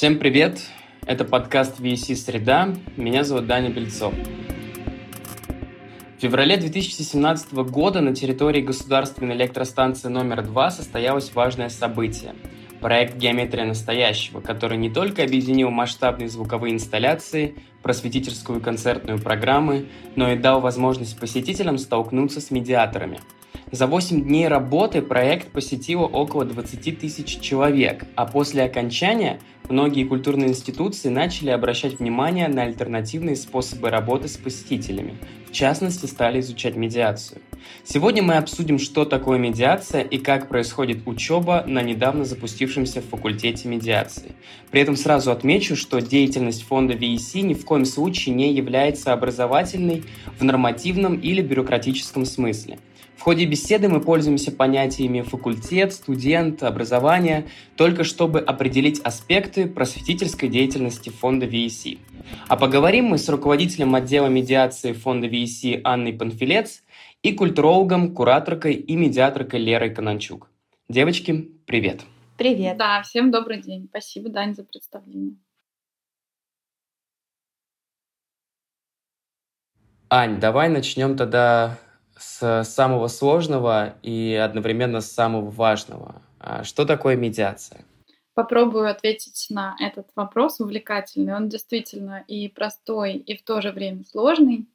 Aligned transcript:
Всем 0.00 0.18
привет! 0.18 0.62
Это 1.04 1.26
подкаст 1.26 1.78
VC 1.78 2.16
«Среда». 2.16 2.74
Меня 2.96 3.22
зовут 3.22 3.46
Даня 3.46 3.68
Бельцов. 3.68 4.14
В 6.16 6.22
феврале 6.22 6.56
2017 6.56 7.52
года 7.52 8.00
на 8.00 8.14
территории 8.14 8.62
государственной 8.62 9.34
электростанции 9.34 10.08
номер 10.08 10.40
2 10.40 10.70
состоялось 10.70 11.34
важное 11.34 11.68
событие– 11.68 12.34
проект 12.80 13.18
«Геометрия 13.18 13.66
настоящего», 13.66 14.40
который 14.40 14.78
не 14.78 14.88
только 14.88 15.22
объединил 15.22 15.68
масштабные 15.68 16.30
звуковые 16.30 16.72
инсталляции, 16.72 17.56
просветительскую 17.82 18.62
концертную 18.62 19.18
программы, 19.18 19.84
но 20.16 20.32
и 20.32 20.36
дал 20.38 20.62
возможность 20.62 21.20
посетителям 21.20 21.76
столкнуться 21.76 22.40
с 22.40 22.50
медиаторами– 22.50 23.20
за 23.72 23.86
8 23.86 24.24
дней 24.24 24.48
работы 24.48 25.00
проект 25.00 25.52
посетило 25.52 26.04
около 26.04 26.44
20 26.44 26.98
тысяч 26.98 27.38
человек, 27.38 28.04
а 28.16 28.26
после 28.26 28.64
окончания 28.64 29.38
многие 29.68 30.02
культурные 30.02 30.48
институции 30.48 31.08
начали 31.08 31.50
обращать 31.50 32.00
внимание 32.00 32.48
на 32.48 32.64
альтернативные 32.64 33.36
способы 33.36 33.90
работы 33.90 34.26
с 34.26 34.36
посетителями. 34.36 35.14
В 35.48 35.52
частности, 35.52 36.06
стали 36.06 36.40
изучать 36.40 36.74
медиацию. 36.74 37.42
Сегодня 37.84 38.24
мы 38.24 38.38
обсудим, 38.38 38.80
что 38.80 39.04
такое 39.04 39.38
медиация 39.38 40.02
и 40.02 40.18
как 40.18 40.48
происходит 40.48 41.06
учеба 41.06 41.62
на 41.64 41.80
недавно 41.82 42.24
запустившемся 42.24 43.00
факультете 43.00 43.68
медиации. 43.68 44.32
При 44.72 44.80
этом 44.80 44.96
сразу 44.96 45.30
отмечу, 45.30 45.76
что 45.76 46.00
деятельность 46.00 46.64
фонда 46.64 46.94
VEC 46.94 47.42
ни 47.42 47.54
в 47.54 47.64
коем 47.64 47.84
случае 47.84 48.34
не 48.34 48.52
является 48.52 49.12
образовательной 49.12 50.02
в 50.40 50.42
нормативном 50.42 51.14
или 51.14 51.40
бюрократическом 51.40 52.24
смысле– 52.24 52.80
в 53.20 53.22
ходе 53.22 53.44
беседы 53.44 53.90
мы 53.90 54.00
пользуемся 54.00 54.50
понятиями 54.50 55.20
факультет, 55.20 55.92
студент, 55.92 56.62
образование, 56.62 57.50
только 57.76 58.02
чтобы 58.02 58.40
определить 58.40 58.98
аспекты 59.00 59.66
просветительской 59.66 60.48
деятельности 60.48 61.10
фонда 61.10 61.44
VEC. 61.44 61.98
А 62.48 62.56
поговорим 62.56 63.04
мы 63.04 63.18
с 63.18 63.28
руководителем 63.28 63.94
отдела 63.94 64.28
медиации 64.28 64.94
фонда 64.94 65.26
VEC 65.26 65.82
Анной 65.84 66.14
Панфилец 66.14 66.82
и 67.22 67.34
культурологом, 67.34 68.14
кураторкой 68.14 68.72
и 68.72 68.96
медиаторкой 68.96 69.60
Лерой 69.60 69.94
Кананчук. 69.94 70.48
Девочки, 70.88 71.50
привет! 71.66 72.00
Привет! 72.38 72.78
Да, 72.78 73.02
всем 73.02 73.30
добрый 73.30 73.60
день. 73.60 73.86
Спасибо, 73.90 74.30
Дань, 74.30 74.54
за 74.54 74.64
представление. 74.64 75.36
Ань, 80.08 80.40
давай 80.40 80.70
начнем 80.70 81.18
тогда 81.18 81.78
с 82.20 82.64
самого 82.64 83.08
сложного 83.08 83.94
и 84.02 84.34
одновременно 84.34 85.00
с 85.00 85.10
самого 85.10 85.50
важного. 85.50 86.22
А 86.38 86.64
что 86.64 86.84
такое 86.84 87.16
медиация? 87.16 87.84
Попробую 88.34 88.88
ответить 88.90 89.46
на 89.50 89.74
этот 89.80 90.08
вопрос 90.14 90.60
увлекательный. 90.60 91.34
Он 91.34 91.48
действительно 91.48 92.24
и 92.28 92.48
простой, 92.48 93.14
и 93.14 93.36
в 93.36 93.42
то 93.42 93.60
же 93.60 93.72
время 93.72 94.04
сложный. 94.04 94.66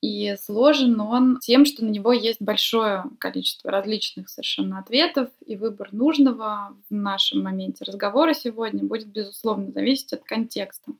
И 0.00 0.34
сложен 0.36 1.00
он 1.00 1.38
тем, 1.40 1.64
что 1.64 1.84
на 1.84 1.88
него 1.88 2.12
есть 2.12 2.42
большое 2.42 3.04
количество 3.18 3.70
различных 3.70 4.28
совершенно 4.28 4.80
ответов, 4.80 5.28
и 5.46 5.56
выбор 5.56 5.90
нужного 5.92 6.76
в 6.90 6.92
нашем 6.92 7.44
моменте 7.44 7.84
разговора 7.84 8.34
сегодня 8.34 8.82
будет, 8.84 9.06
безусловно, 9.06 9.70
зависеть 9.70 10.12
от 10.12 10.24
контекста. 10.24 10.92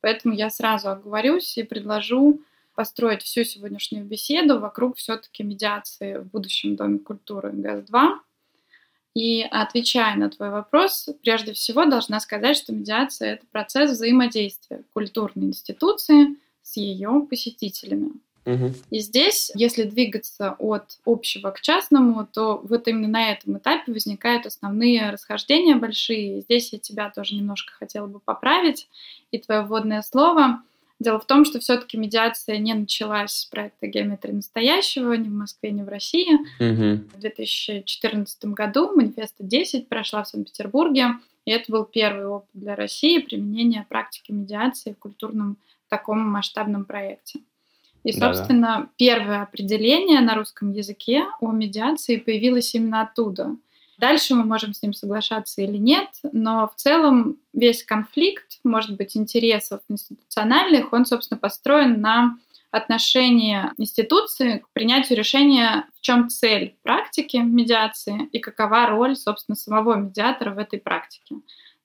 Поэтому 0.00 0.34
я 0.34 0.48
сразу 0.50 0.90
оговорюсь 0.90 1.58
и 1.58 1.64
предложу 1.64 2.40
построить 2.76 3.22
всю 3.22 3.42
сегодняшнюю 3.42 4.04
беседу 4.04 4.60
вокруг 4.60 4.98
все-таки 4.98 5.42
медиации 5.42 6.18
в 6.18 6.26
будущем 6.26 6.76
Доме 6.76 6.98
культуры 6.98 7.50
ГАЗ-2. 7.50 8.18
И 9.14 9.42
отвечая 9.50 10.14
на 10.16 10.28
твой 10.28 10.50
вопрос, 10.50 11.08
прежде 11.22 11.54
всего 11.54 11.86
должна 11.86 12.20
сказать, 12.20 12.56
что 12.56 12.74
медиация– 12.74 13.32
это 13.34 13.46
процесс 13.50 13.90
взаимодействия 13.92 14.84
культурной 14.92 15.46
институции 15.46 16.36
с 16.62 16.76
ее 16.76 17.26
посетителями. 17.28 18.12
Угу. 18.44 18.74
И 18.90 19.00
здесь, 19.00 19.50
если 19.54 19.84
двигаться 19.84 20.54
от 20.58 20.98
общего 21.06 21.50
к 21.50 21.62
частному, 21.62 22.26
то 22.26 22.60
вот 22.62 22.86
именно 22.88 23.08
на 23.08 23.32
этом 23.32 23.56
этапе 23.56 23.90
возникают 23.90 24.44
основные 24.44 25.10
расхождения 25.10 25.76
большие. 25.76 26.42
Здесь 26.42 26.72
я 26.74 26.78
тебя 26.78 27.10
тоже 27.10 27.34
немножко 27.36 27.72
хотела 27.72 28.06
бы 28.06 28.20
поправить. 28.20 28.86
И 29.32 29.38
твое 29.38 29.62
вводное 29.62 30.02
слово– 30.02 30.62
Дело 30.98 31.18
в 31.20 31.26
том, 31.26 31.44
что 31.44 31.60
все-таки 31.60 31.98
медиация 31.98 32.56
не 32.56 32.72
началась 32.72 33.32
с 33.32 33.44
проекта 33.44 33.86
«Геометрия 33.86 34.34
настоящего» 34.34 35.12
ни 35.12 35.28
в 35.28 35.32
Москве, 35.32 35.70
ни 35.70 35.82
в 35.82 35.88
России. 35.88 36.34
Угу. 36.58 37.08
В 37.14 37.20
2014 37.20 38.44
году 38.46 38.94
«Манифеста 38.96 39.44
10» 39.44 39.86
прошла 39.88 40.22
в 40.22 40.28
Санкт-Петербурге, 40.28 41.16
и 41.44 41.50
это 41.50 41.70
был 41.70 41.84
первый 41.84 42.26
опыт 42.26 42.48
для 42.54 42.74
России 42.74 43.18
применения 43.18 43.84
практики 43.88 44.32
медиации 44.32 44.94
в 44.94 44.98
культурном 44.98 45.58
таком 45.88 46.20
масштабном 46.20 46.86
проекте. 46.86 47.40
И, 48.02 48.12
собственно, 48.12 48.68
Да-да. 48.68 48.88
первое 48.96 49.42
определение 49.42 50.20
на 50.20 50.34
русском 50.34 50.72
языке 50.72 51.24
о 51.40 51.50
медиации 51.50 52.16
появилось 52.16 52.74
именно 52.74 53.02
оттуда. 53.02 53.56
Дальше 53.98 54.34
мы 54.34 54.44
можем 54.44 54.74
с 54.74 54.82
ним 54.82 54.92
соглашаться 54.92 55.62
или 55.62 55.78
нет, 55.78 56.08
но 56.32 56.68
в 56.68 56.74
целом 56.76 57.38
весь 57.54 57.82
конфликт, 57.82 58.58
может 58.62 58.96
быть, 58.96 59.16
интересов 59.16 59.80
институциональных, 59.88 60.92
он, 60.92 61.06
собственно, 61.06 61.38
построен 61.38 62.00
на 62.00 62.36
отношении 62.70 63.62
институции 63.78 64.58
к 64.58 64.68
принятию 64.72 65.18
решения, 65.18 65.86
в 65.94 66.02
чем 66.02 66.28
цель 66.28 66.76
практики 66.82 67.38
медиации 67.38 68.28
и 68.32 68.38
какова 68.38 68.86
роль, 68.86 69.16
собственно, 69.16 69.56
самого 69.56 69.94
медиатора 69.94 70.50
в 70.50 70.58
этой 70.58 70.78
практике. 70.78 71.36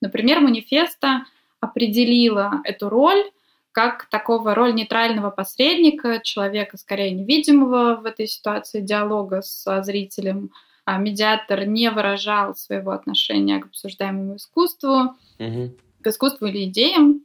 Например, 0.01 0.41
манифеста 0.41 1.25
определила 1.61 2.61
эту 2.65 2.89
роль 2.89 3.23
как 3.71 4.09
такого 4.09 4.53
роль 4.53 4.75
нейтрального 4.75 5.29
посредника, 5.29 6.19
человека 6.21 6.75
скорее 6.77 7.11
невидимого 7.11 7.95
в 7.95 8.05
этой 8.05 8.27
ситуации 8.27 8.81
диалога 8.81 9.41
с 9.41 9.83
зрителем, 9.83 10.51
медиатор 10.87 11.65
не 11.65 11.89
выражал 11.89 12.55
своего 12.55 12.91
отношения 12.91 13.59
к 13.59 13.67
обсуждаемому 13.67 14.35
искусству, 14.37 15.15
угу. 15.39 15.75
к 16.01 16.07
искусству 16.07 16.47
или 16.47 16.65
идеям, 16.65 17.21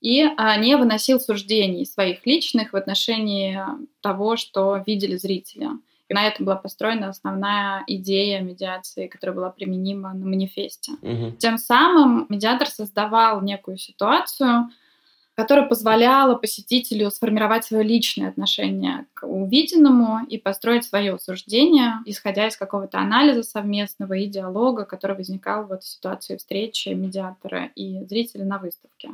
и 0.00 0.22
а, 0.36 0.56
не 0.56 0.76
выносил 0.76 1.18
суждений 1.20 1.84
своих 1.86 2.26
личных 2.26 2.72
в 2.72 2.76
отношении 2.76 3.60
того, 4.00 4.36
что 4.36 4.82
видели 4.86 5.16
зрители. 5.16 5.68
И 6.08 6.14
на 6.14 6.26
этом 6.26 6.46
была 6.46 6.56
построена 6.56 7.08
основная 7.08 7.82
идея 7.88 8.40
медиации, 8.40 9.08
которая 9.08 9.34
была 9.34 9.50
применима 9.50 10.14
на 10.14 10.24
манифесте. 10.24 10.92
Угу. 11.02 11.36
Тем 11.38 11.58
самым 11.58 12.26
медиатор 12.28 12.68
создавал 12.68 13.42
некую 13.42 13.78
ситуацию, 13.78 14.70
которая 15.36 15.68
позволяла 15.68 16.34
посетителю 16.34 17.10
сформировать 17.10 17.66
свое 17.66 17.84
личное 17.84 18.30
отношение 18.30 19.04
к 19.12 19.26
увиденному 19.26 20.24
и 20.26 20.38
построить 20.38 20.84
свое 20.84 21.18
суждение, 21.18 21.96
исходя 22.06 22.48
из 22.48 22.56
какого-то 22.56 22.98
анализа 22.98 23.42
совместного 23.42 24.14
и 24.14 24.26
диалога, 24.26 24.86
который 24.86 25.14
возникал 25.14 25.66
вот 25.66 25.82
в 25.82 25.88
ситуации 25.88 26.38
встречи 26.38 26.88
медиатора 26.88 27.66
и 27.74 28.02
зрителя 28.06 28.46
на 28.46 28.58
выставке. 28.58 29.10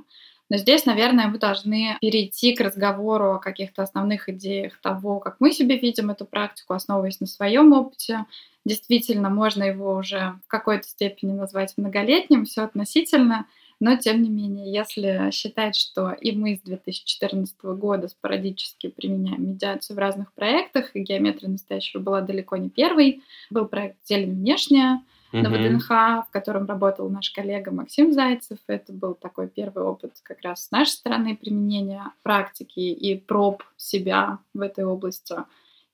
Но 0.48 0.58
здесь, 0.58 0.86
наверное, 0.86 1.26
мы 1.26 1.38
должны 1.38 1.96
перейти 2.00 2.54
к 2.54 2.60
разговору 2.60 3.32
о 3.32 3.38
каких-то 3.40 3.82
основных 3.82 4.28
идеях 4.28 4.78
того, 4.80 5.18
как 5.18 5.36
мы 5.40 5.50
себе 5.50 5.76
видим 5.76 6.10
эту 6.10 6.24
практику, 6.24 6.74
основываясь 6.74 7.20
на 7.20 7.26
своем 7.26 7.72
опыте. 7.72 8.26
Действительно, 8.64 9.28
можно 9.28 9.64
его 9.64 9.96
уже 9.96 10.38
в 10.44 10.48
какой-то 10.48 10.86
степени 10.86 11.32
назвать 11.32 11.74
многолетним, 11.76 12.44
все 12.44 12.62
относительно— 12.62 13.46
но, 13.82 13.96
тем 13.96 14.22
не 14.22 14.30
менее, 14.30 14.72
если 14.72 15.28
считать, 15.32 15.74
что 15.74 16.12
и 16.12 16.30
мы 16.30 16.54
с 16.54 16.60
2014 16.60 17.56
года 17.64 18.06
спорадически 18.06 18.86
применяем 18.86 19.44
медиацию 19.44 19.96
в 19.96 19.98
разных 19.98 20.32
проектах, 20.34 20.94
и 20.94 21.00
геометрия 21.00 21.50
настоящего 21.50 22.00
была 22.00 22.20
далеко 22.20 22.56
не 22.56 22.70
первой, 22.70 23.24
был 23.50 23.66
проект 23.66 23.96
«Зелень 24.06 24.36
внешняя», 24.36 25.02
на 25.32 25.50
ВДНХ, 25.50 25.88
в 25.88 26.28
котором 26.30 26.66
работал 26.66 27.08
наш 27.08 27.30
коллега 27.30 27.72
Максим 27.72 28.12
Зайцев. 28.12 28.58
Это 28.68 28.92
был 28.92 29.14
такой 29.14 29.48
первый 29.48 29.82
опыт 29.82 30.12
как 30.22 30.42
раз 30.42 30.66
с 30.66 30.70
нашей 30.70 30.90
стороны 30.90 31.36
применения 31.36 32.04
практики 32.22 32.78
и 32.78 33.16
проб 33.16 33.64
себя 33.76 34.38
в 34.54 34.60
этой 34.60 34.84
области. 34.84 35.34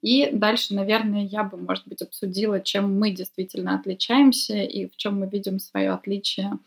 И 0.02 0.28
дальше, 0.30 0.74
наверное, 0.74 1.22
я 1.22 1.42
бы, 1.42 1.56
может 1.56 1.88
быть, 1.88 2.02
обсудила, 2.02 2.60
чем 2.60 2.98
мы 2.98 3.12
действительно 3.12 3.76
отличаемся 3.76 4.56
и 4.56 4.88
в 4.88 4.96
чем 4.96 5.20
мы 5.20 5.26
видим 5.28 5.58
свое 5.58 5.92
отличие 5.92 6.58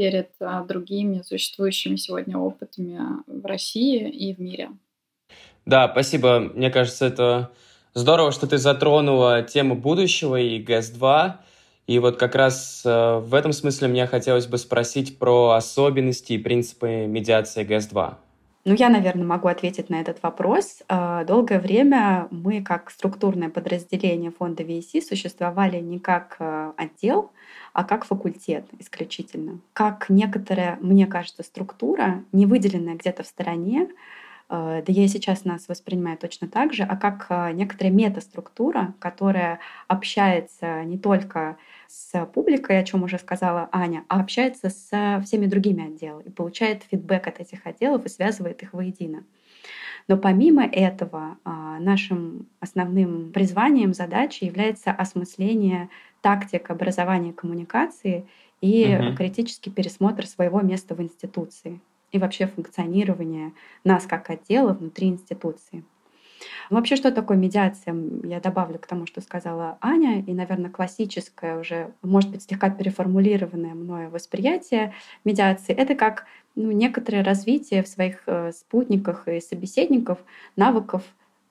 перед 0.00 0.30
а, 0.40 0.64
другими 0.64 1.20
существующими 1.20 1.96
сегодня 1.96 2.38
опытами 2.38 2.98
в 3.26 3.44
России 3.44 4.08
и 4.08 4.34
в 4.34 4.38
мире. 4.40 4.70
Да, 5.66 5.90
спасибо. 5.92 6.38
Мне 6.54 6.70
кажется, 6.70 7.04
это 7.04 7.50
здорово, 7.92 8.32
что 8.32 8.46
ты 8.46 8.56
затронула 8.56 9.42
тему 9.42 9.74
будущего 9.74 10.36
и 10.36 10.58
ГЭС-2. 10.58 11.32
И 11.86 11.98
вот 11.98 12.16
как 12.16 12.34
раз 12.34 12.80
э, 12.86 13.18
в 13.18 13.34
этом 13.34 13.52
смысле 13.52 13.88
мне 13.88 14.06
хотелось 14.06 14.46
бы 14.46 14.56
спросить 14.56 15.18
про 15.18 15.50
особенности 15.50 16.32
и 16.32 16.38
принципы 16.38 17.04
медиации 17.06 17.62
ГЭС-2. 17.62 18.14
Ну, 18.64 18.74
я, 18.74 18.88
наверное, 18.88 19.26
могу 19.26 19.48
ответить 19.48 19.90
на 19.90 20.00
этот 20.00 20.22
вопрос. 20.22 20.82
А, 20.88 21.24
долгое 21.24 21.60
время 21.60 22.26
мы, 22.30 22.62
как 22.62 22.90
структурное 22.90 23.50
подразделение 23.50 24.30
фонда 24.30 24.62
VC, 24.62 25.02
существовали 25.02 25.78
не 25.78 25.98
как 25.98 26.36
а, 26.38 26.72
отдел, 26.78 27.32
а 27.72 27.84
как 27.84 28.04
факультет 28.04 28.64
исключительно. 28.78 29.60
Как 29.72 30.06
некоторая, 30.08 30.78
мне 30.80 31.06
кажется, 31.06 31.42
структура, 31.42 32.24
не 32.32 32.46
выделенная 32.46 32.94
где-то 32.94 33.22
в 33.22 33.26
стороне, 33.26 33.88
а, 34.48 34.82
да 34.82 34.92
я 34.92 35.04
и 35.04 35.08
сейчас 35.08 35.44
нас 35.44 35.68
воспринимаю 35.68 36.18
точно 36.18 36.48
так 36.48 36.72
же, 36.72 36.82
а 36.82 36.96
как 36.96 37.54
некоторая 37.54 37.92
метаструктура, 37.92 38.94
которая 38.98 39.60
общается 39.86 40.84
не 40.84 40.98
только 40.98 41.56
с 41.86 42.26
публикой, 42.26 42.78
о 42.78 42.84
чем 42.84 43.02
уже 43.02 43.18
сказала 43.18 43.68
Аня, 43.72 44.04
а 44.08 44.20
общается 44.20 44.70
со 44.70 45.20
всеми 45.24 45.46
другими 45.46 45.86
отделами 45.86 46.24
и 46.24 46.30
получает 46.30 46.84
фидбэк 46.90 47.26
от 47.26 47.40
этих 47.40 47.66
отделов 47.66 48.04
и 48.04 48.08
связывает 48.08 48.62
их 48.62 48.72
воедино. 48.72 49.24
Но 50.08 50.16
помимо 50.16 50.64
этого, 50.66 51.38
а, 51.44 51.78
нашим 51.78 52.48
основным 52.58 53.32
призванием, 53.32 53.94
задачей 53.94 54.46
является 54.46 54.90
осмысление 54.90 55.88
тактик 56.20 56.70
образования 56.70 57.32
коммуникации 57.32 58.26
и 58.60 58.96
угу. 58.96 59.16
критический 59.16 59.70
пересмотр 59.70 60.26
своего 60.26 60.60
места 60.60 60.94
в 60.94 61.02
институции 61.02 61.80
и 62.12 62.18
вообще 62.18 62.46
функционирование 62.46 63.52
нас 63.84 64.06
как 64.06 64.30
отдела 64.30 64.72
внутри 64.72 65.08
институции. 65.08 65.84
Вообще, 66.70 66.96
что 66.96 67.10
такое 67.10 67.36
медиация? 67.36 67.94
Я 68.24 68.40
добавлю 68.40 68.78
к 68.78 68.86
тому, 68.86 69.06
что 69.06 69.20
сказала 69.20 69.76
Аня, 69.80 70.20
и, 70.20 70.32
наверное, 70.32 70.70
классическое 70.70 71.58
уже, 71.58 71.92
может 72.02 72.30
быть, 72.30 72.42
слегка 72.42 72.70
переформулированное 72.70 73.74
мною 73.74 74.10
восприятие 74.10 74.94
медиации— 75.24 75.74
это 75.76 75.94
как 75.94 76.26
ну, 76.54 76.70
некоторое 76.70 77.22
развитие 77.22 77.82
в 77.82 77.88
своих 77.88 78.22
э, 78.26 78.52
спутниках 78.52 79.28
и 79.28 79.40
собеседников 79.40 80.18
навыков 80.56 81.02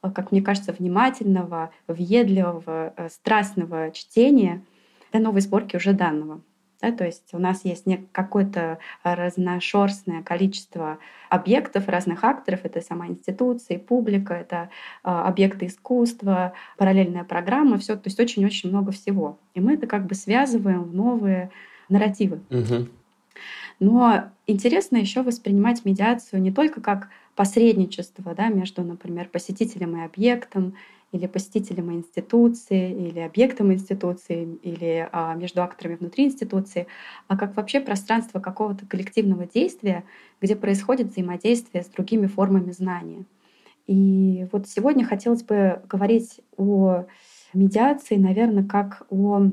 как 0.01 0.31
мне 0.31 0.41
кажется, 0.41 0.73
внимательного, 0.73 1.71
въедливого, 1.87 2.93
э, 2.95 3.09
страстного 3.09 3.91
чтения 3.91 4.63
до 5.11 5.19
новой 5.19 5.41
сборки 5.41 5.75
уже 5.75 5.93
данного. 5.93 6.41
Да, 6.81 6.93
то 6.93 7.05
есть 7.05 7.33
у 7.33 7.39
нас 7.39 7.65
есть 7.65 7.83
какое-то 8.13 8.79
разношерстное 9.03 10.23
количество 10.23 10.97
объектов, 11.29 11.89
разных 11.89 12.23
акторов. 12.23 12.61
Это 12.63 12.79
сама 12.79 13.07
институция, 13.07 13.79
публика, 13.79 14.33
это 14.33 14.69
а, 15.03 15.27
объекты 15.27 15.65
искусства, 15.65 16.53
параллельная 16.77 17.25
программа, 17.25 17.79
все, 17.79 17.95
то 17.95 18.03
есть 18.05 18.17
очень-очень 18.17 18.69
много 18.69 18.93
всего. 18.93 19.39
И 19.55 19.59
мы 19.59 19.73
это 19.73 19.87
как 19.87 20.05
бы 20.05 20.15
связываем 20.15 20.83
в 20.83 20.95
новые 20.95 21.51
нарративы. 21.89 22.39
Угу. 22.49 22.87
Но 23.81 24.23
интересно 24.47 24.97
еще 24.97 25.21
воспринимать 25.21 25.83
медиацию 25.83 26.41
не 26.41 26.51
только 26.51 26.79
как 26.79 27.09
посредничество 27.39 28.35
да, 28.35 28.49
между, 28.49 28.83
например, 28.83 29.29
посетителем 29.29 29.95
и 29.95 30.03
объектом, 30.03 30.73
или 31.13 31.25
посетителем 31.25 31.89
институции, 31.93 32.91
или 32.91 33.19
объектом 33.19 33.71
институции, 33.71 34.59
или 34.61 35.07
а, 35.13 35.35
между 35.35 35.63
акторами 35.63 35.95
внутри 35.95 36.25
институции, 36.25 36.85
а 37.29 37.37
как 37.37 37.55
вообще 37.55 37.79
пространство 37.79 38.41
какого-то 38.41 38.85
коллективного 38.85 39.45
действия, 39.45 40.03
где 40.41 40.57
происходит 40.57 41.11
взаимодействие 41.11 41.85
с 41.85 41.87
другими 41.87 42.27
формами 42.27 42.71
знания. 42.71 43.23
И 43.87 44.45
вот 44.51 44.67
сегодня 44.67 45.05
хотелось 45.05 45.43
бы 45.43 45.81
говорить 45.87 46.41
о 46.57 47.05
медиации, 47.53 48.17
наверное, 48.17 48.65
как 48.65 49.07
о 49.09 49.49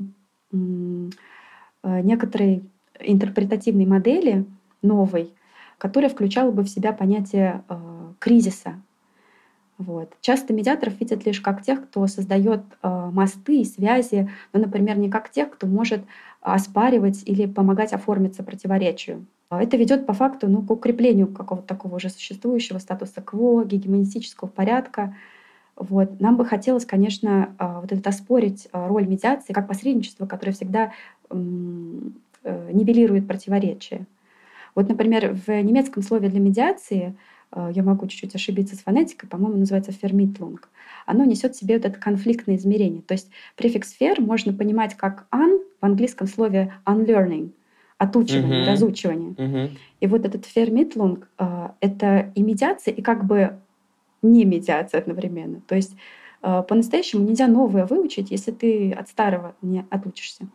некоторой 1.83 2.63
интерпретативной 2.99 3.85
модели 3.85 4.43
новой, 4.81 5.31
которая 5.77 6.09
включала 6.09 6.51
бы 6.51 6.63
в 6.63 6.69
себя 6.69 6.93
понятие 6.93 7.63
э, 7.69 7.75
кризиса, 8.19 8.81
вот. 9.77 10.11
Часто 10.21 10.53
медиаторов 10.53 10.99
видят 10.99 11.25
лишь 11.25 11.39
как 11.39 11.61
тех, 11.61 11.87
кто 11.87 12.07
создает 12.07 12.61
э, 12.81 13.09
мосты 13.13 13.61
и 13.61 13.65
связи, 13.65 14.29
но, 14.51 14.59
например, 14.59 14.97
не 14.97 15.09
как 15.09 15.29
тех, 15.29 15.51
кто 15.51 15.67
может 15.67 16.01
оспаривать 16.41 17.21
или 17.25 17.45
помогать 17.45 17.93
оформиться 17.93 18.43
противоречию. 18.43 19.25
Это 19.49 19.77
ведет 19.77 20.05
по 20.05 20.13
факту 20.13 20.47
ну, 20.47 20.61
к 20.61 20.71
укреплению 20.71 21.27
какого-то 21.27 21.67
такого 21.67 21.95
уже 21.95 22.09
существующего 22.09 22.79
статуса 22.79 23.21
кво, 23.21 23.63
гегемонистического 23.63 24.49
порядка. 24.49 25.15
Вот. 25.75 26.19
Нам 26.19 26.37
бы 26.37 26.45
хотелось, 26.45 26.85
конечно, 26.85 27.53
э, 27.59 27.79
вот 27.81 27.91
это 27.91 28.09
оспорить 28.09 28.67
э, 28.73 28.87
роль 28.87 29.07
медиации 29.07 29.53
как 29.53 29.67
посредничество, 29.67 30.25
которое 30.25 30.53
всегда 30.53 30.91
э, 31.29 31.35
нивелирует 32.73 33.27
противоречия. 33.27 34.07
Вот, 34.77 34.87
например, 34.87 35.37
в 35.45 35.49
немецком 35.61 36.03
слове 36.03 36.29
для 36.29 36.39
медиации 36.39 37.17
Э, 37.51 37.69
я 37.73 37.83
могу 37.83 38.07
чуть-чуть 38.07 38.35
ошибиться 38.35 38.75
с 38.75 38.79
фонетикой, 38.79 39.29
по-моему, 39.29 39.57
называется 39.57 39.91
фермитлунг, 39.91 40.69
оно 41.05 41.25
несет 41.25 41.55
в 41.55 41.59
себе 41.59 41.75
вот 41.77 41.85
это 41.85 41.99
конфликтное 41.99 42.55
измерение. 42.57 43.01
То 43.01 43.13
есть 43.13 43.29
префикс 43.55 43.91
фер 43.91 44.19
можно 44.21 44.53
понимать 44.53 44.95
как 44.95 45.27
un 45.31 45.59
в 45.79 45.85
английском 45.85 46.27
слове 46.27 46.73
unlearning, 46.85 47.51
отучивание, 47.97 48.63
uh-huh. 48.63 48.71
разучивание. 48.71 49.31
Uh-huh. 49.33 49.77
И 49.99 50.07
вот 50.07 50.25
этот 50.25 50.45
фермитлунг 50.45 51.29
э,— 51.37 51.69
это 51.79 52.31
и 52.35 52.41
медиация, 52.41 52.93
и 52.93 53.01
как 53.01 53.25
бы 53.25 53.57
не 54.21 54.45
медиация 54.45 54.99
одновременно. 54.99 55.61
То 55.67 55.75
есть 55.75 55.95
э, 56.41 56.63
по-настоящему 56.67 57.23
нельзя 57.23 57.47
новое 57.47 57.85
выучить, 57.85 58.31
если 58.31 58.51
ты 58.51 58.91
от 58.91 59.07
старого 59.07 59.55
не 59.61 59.85
отучишься. 59.89 60.47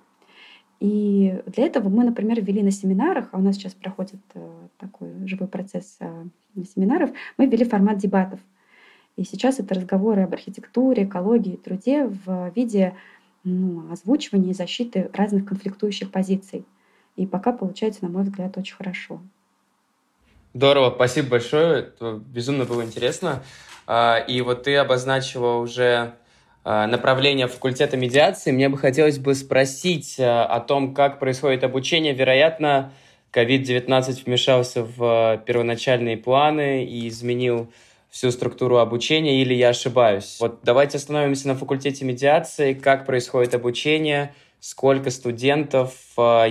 И 0.83 1.41
для 1.47 1.67
этого 1.67 1.89
мы, 1.89 2.03
например, 2.03 2.41
ввели 2.41 2.61
на 2.61 2.73
семинарах, 2.73 3.29
а 3.31 3.39
у 3.39 3.41
нас 3.41 3.55
сейчас 3.55 3.73
проходит 3.73 4.21
э, 4.35 4.51
такой 4.79 5.11
живой 5.29 5.47
процесс 5.47 5.97
э, 6.01 6.25
семинаров, 6.75 7.11
мы 7.39 7.47
ввели 7.47 7.65
формат 7.65 7.99
дебатов. 7.99 8.41
И 9.17 9.23
сейчас 9.23 9.61
это 9.61 9.77
разговоры 9.77 10.23
об 10.23 10.33
архитектуре, 10.33 11.05
экологии, 11.05 11.55
труде 11.55 12.07
в 12.07 12.51
виде 12.57 12.97
ну, 13.45 13.93
озвучивания 13.93 14.51
и 14.51 14.55
защиты 14.55 15.09
разных 15.13 15.45
конфликтующих 15.45 16.11
позиций. 16.11 16.65
И 17.15 17.29
пока 17.29 17.53
получается, 17.53 18.03
на 18.03 18.11
мой 18.11 18.25
взгляд, 18.25 18.59
очень 18.59 18.75
хорошо. 18.75 19.21
Здорово, 20.53 20.93
спасибо 20.93 21.29
большое. 21.29 21.83
Это 21.83 22.21
безумно 22.27 22.65
было 22.65 22.83
интересно. 22.83 23.45
А, 23.87 24.19
и 24.19 24.41
вот 24.41 24.65
ты 24.65 24.75
обозначила 24.75 25.59
уже 25.59 26.17
направления 26.65 27.49
факультета 27.49 27.97
медиации, 27.97 28.53
мне 28.53 28.69
бы 28.69 28.79
хотелось 28.79 29.19
бы 29.19 29.35
спросить 29.35 30.17
э, 30.19 30.25
о 30.25 30.61
том, 30.61 30.95
как 30.95 31.19
происходит 31.19 31.65
обучение. 31.65 32.15
Вероятно, 32.15 32.93
COVID-19 33.33 34.25
вмешался 34.25 34.85
в 34.85 35.03
э, 35.03 35.39
первоначальные 35.45 36.19
планы 36.19 36.85
и 36.85 37.09
изменил 37.09 37.73
всю 38.11 38.31
структуру 38.31 38.77
обучения, 38.77 39.43
или 39.43 39.55
я 39.55 39.71
ошибаюсь? 39.71 40.37
Вот 40.39 40.61
давайте 40.63 40.99
остановимся 40.99 41.49
на 41.49 41.57
факультете 41.57 42.05
медиации. 42.05 42.75
Как 42.75 43.07
происходит 43.07 43.55
обучение? 43.55 44.35
Сколько 44.61 45.11
студентов? 45.11 45.95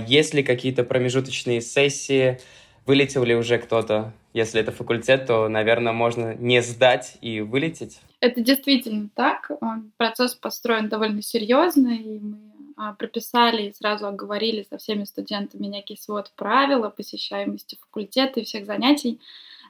Есть 0.07 0.33
ли 0.33 0.43
какие-то 0.43 0.83
промежуточные 0.83 1.61
сессии? 1.61 2.39
Вылетел 2.85 3.23
ли 3.23 3.35
уже 3.35 3.57
кто-то? 3.57 4.13
Если 4.33 4.61
это 4.61 4.71
факультет, 4.71 5.27
то, 5.27 5.47
наверное, 5.47 5.93
можно 5.93 6.35
не 6.35 6.61
сдать 6.61 7.17
и 7.21 7.41
вылететь. 7.41 7.99
Это 8.21 8.41
действительно 8.41 9.09
так. 9.13 9.51
Процесс 9.97 10.35
построен 10.35 10.89
довольно 10.89 11.21
серьезно, 11.21 11.89
и 11.89 12.19
мы 12.19 12.37
а, 12.77 12.93
прописали 12.93 13.63
и 13.63 13.73
сразу 13.73 14.07
оговорили 14.07 14.65
со 14.67 14.77
всеми 14.77 15.03
студентами 15.03 15.67
некий 15.67 15.97
свод 15.97 16.31
правил 16.35 16.83
о 16.83 16.89
посещаемости 16.89 17.77
факультета 17.79 18.39
и 18.39 18.43
всех 18.43 18.65
занятий. 18.65 19.19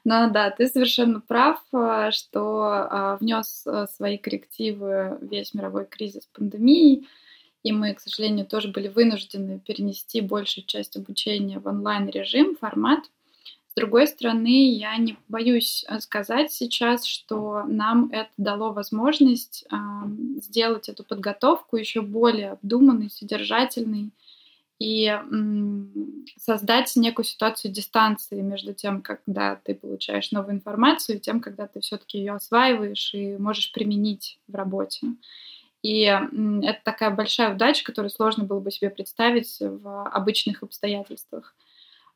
Но 0.03 0.29
да, 0.29 0.49
ты 0.49 0.67
совершенно 0.67 1.19
прав, 1.19 1.61
а, 1.73 2.11
что 2.11 2.63
а, 2.63 3.17
внес 3.19 3.65
свои 3.95 4.17
коррективы 4.17 5.17
весь 5.21 5.53
мировой 5.53 5.85
кризис 5.85 6.27
пандемии, 6.33 7.07
и 7.63 7.71
мы, 7.71 7.93
к 7.93 7.99
сожалению, 7.99 8.45
тоже 8.45 8.69
были 8.69 8.87
вынуждены 8.87 9.59
перенести 9.59 10.21
большую 10.21 10.65
часть 10.65 10.97
обучения 10.97 11.59
в 11.59 11.67
онлайн-режим, 11.67 12.55
формат– 12.55 13.05
с 13.71 13.73
другой 13.73 14.05
стороны, 14.07 14.75
я 14.75 14.97
не 14.97 15.15
боюсь 15.29 15.85
э, 15.87 16.01
сказать 16.01 16.51
сейчас, 16.51 17.05
что 17.05 17.63
нам 17.65 18.09
это 18.11 18.29
дало 18.35 18.73
возможность 18.73 19.63
э, 19.71 19.75
сделать 20.41 20.89
эту 20.89 21.05
подготовку 21.05 21.77
еще 21.77 22.01
более 22.01 22.51
обдуманной, 22.51 23.09
содержательной 23.09 24.11
и 24.77 25.05
э, 25.05 25.21
создать 26.35 26.93
некую 26.97 27.23
ситуацию 27.23 27.71
дистанции 27.71 28.41
между 28.41 28.73
тем, 28.73 29.01
когда 29.01 29.55
ты 29.55 29.73
получаешь 29.73 30.33
новую 30.33 30.55
информацию, 30.55 31.15
и 31.15 31.21
тем, 31.21 31.39
когда 31.39 31.65
ты 31.65 31.79
все-таки 31.79 32.17
ее 32.17 32.33
осваиваешь 32.33 33.13
и 33.13 33.37
можешь 33.37 33.71
применить 33.71 34.37
в 34.49 34.55
работе. 34.55 35.07
И 35.81 36.01
это 36.01 36.79
такая 36.83 37.09
большая 37.09 37.53
удача, 37.55 37.83
которую 37.83 38.11
сложно 38.11 38.43
было 38.43 38.59
бы 38.59 38.71
себе 38.71 38.89
представить 38.89 39.57
в 39.59 40.07
обычных 40.09 40.63
обстоятельствах. 40.63 41.55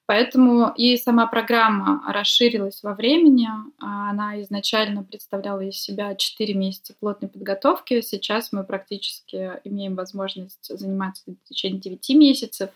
Поэтому 0.07 0.71
и 0.77 0.97
сама 0.97 1.25
программа 1.25 2.03
расширилась 2.13 2.83
во 2.83 2.93
времени. 2.93 3.49
Она 3.79 4.39
изначально 4.43 5.03
представляла 5.03 5.61
из 5.61 5.77
себя 5.77 6.13
4 6.13 6.53
месяца 6.53 6.93
плотной 6.99 7.27
подготовки. 7.27 8.01
Сейчас 8.01 8.51
мы 8.51 8.63
практически 8.63 9.59
имеем 9.63 9.95
возможность 9.95 10.77
заниматься 10.77 11.23
в 11.25 11.49
течение 11.49 11.79
9 11.79 12.09
месяцев. 12.09 12.69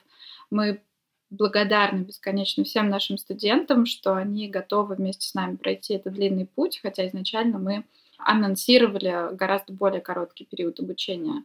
Мы 0.49 0.81
благодарны 1.29 1.99
бесконечно 1.99 2.63
всем 2.63 2.89
нашим 2.89 3.19
студентам, 3.19 3.85
что 3.85 4.15
они 4.15 4.47
готовы 4.47 4.95
вместе 4.95 5.27
с 5.27 5.35
нами 5.35 5.55
пройти 5.55 5.93
этот 5.93 6.13
длинный 6.13 6.47
путь, 6.47 6.79
хотя 6.81 7.07
изначально 7.07 7.59
мы 7.59 7.83
анонсировали 8.19 9.35
гораздо 9.35 9.73
более 9.73 10.01
короткий 10.01 10.45
период 10.45 10.79
обучения. 10.79 11.43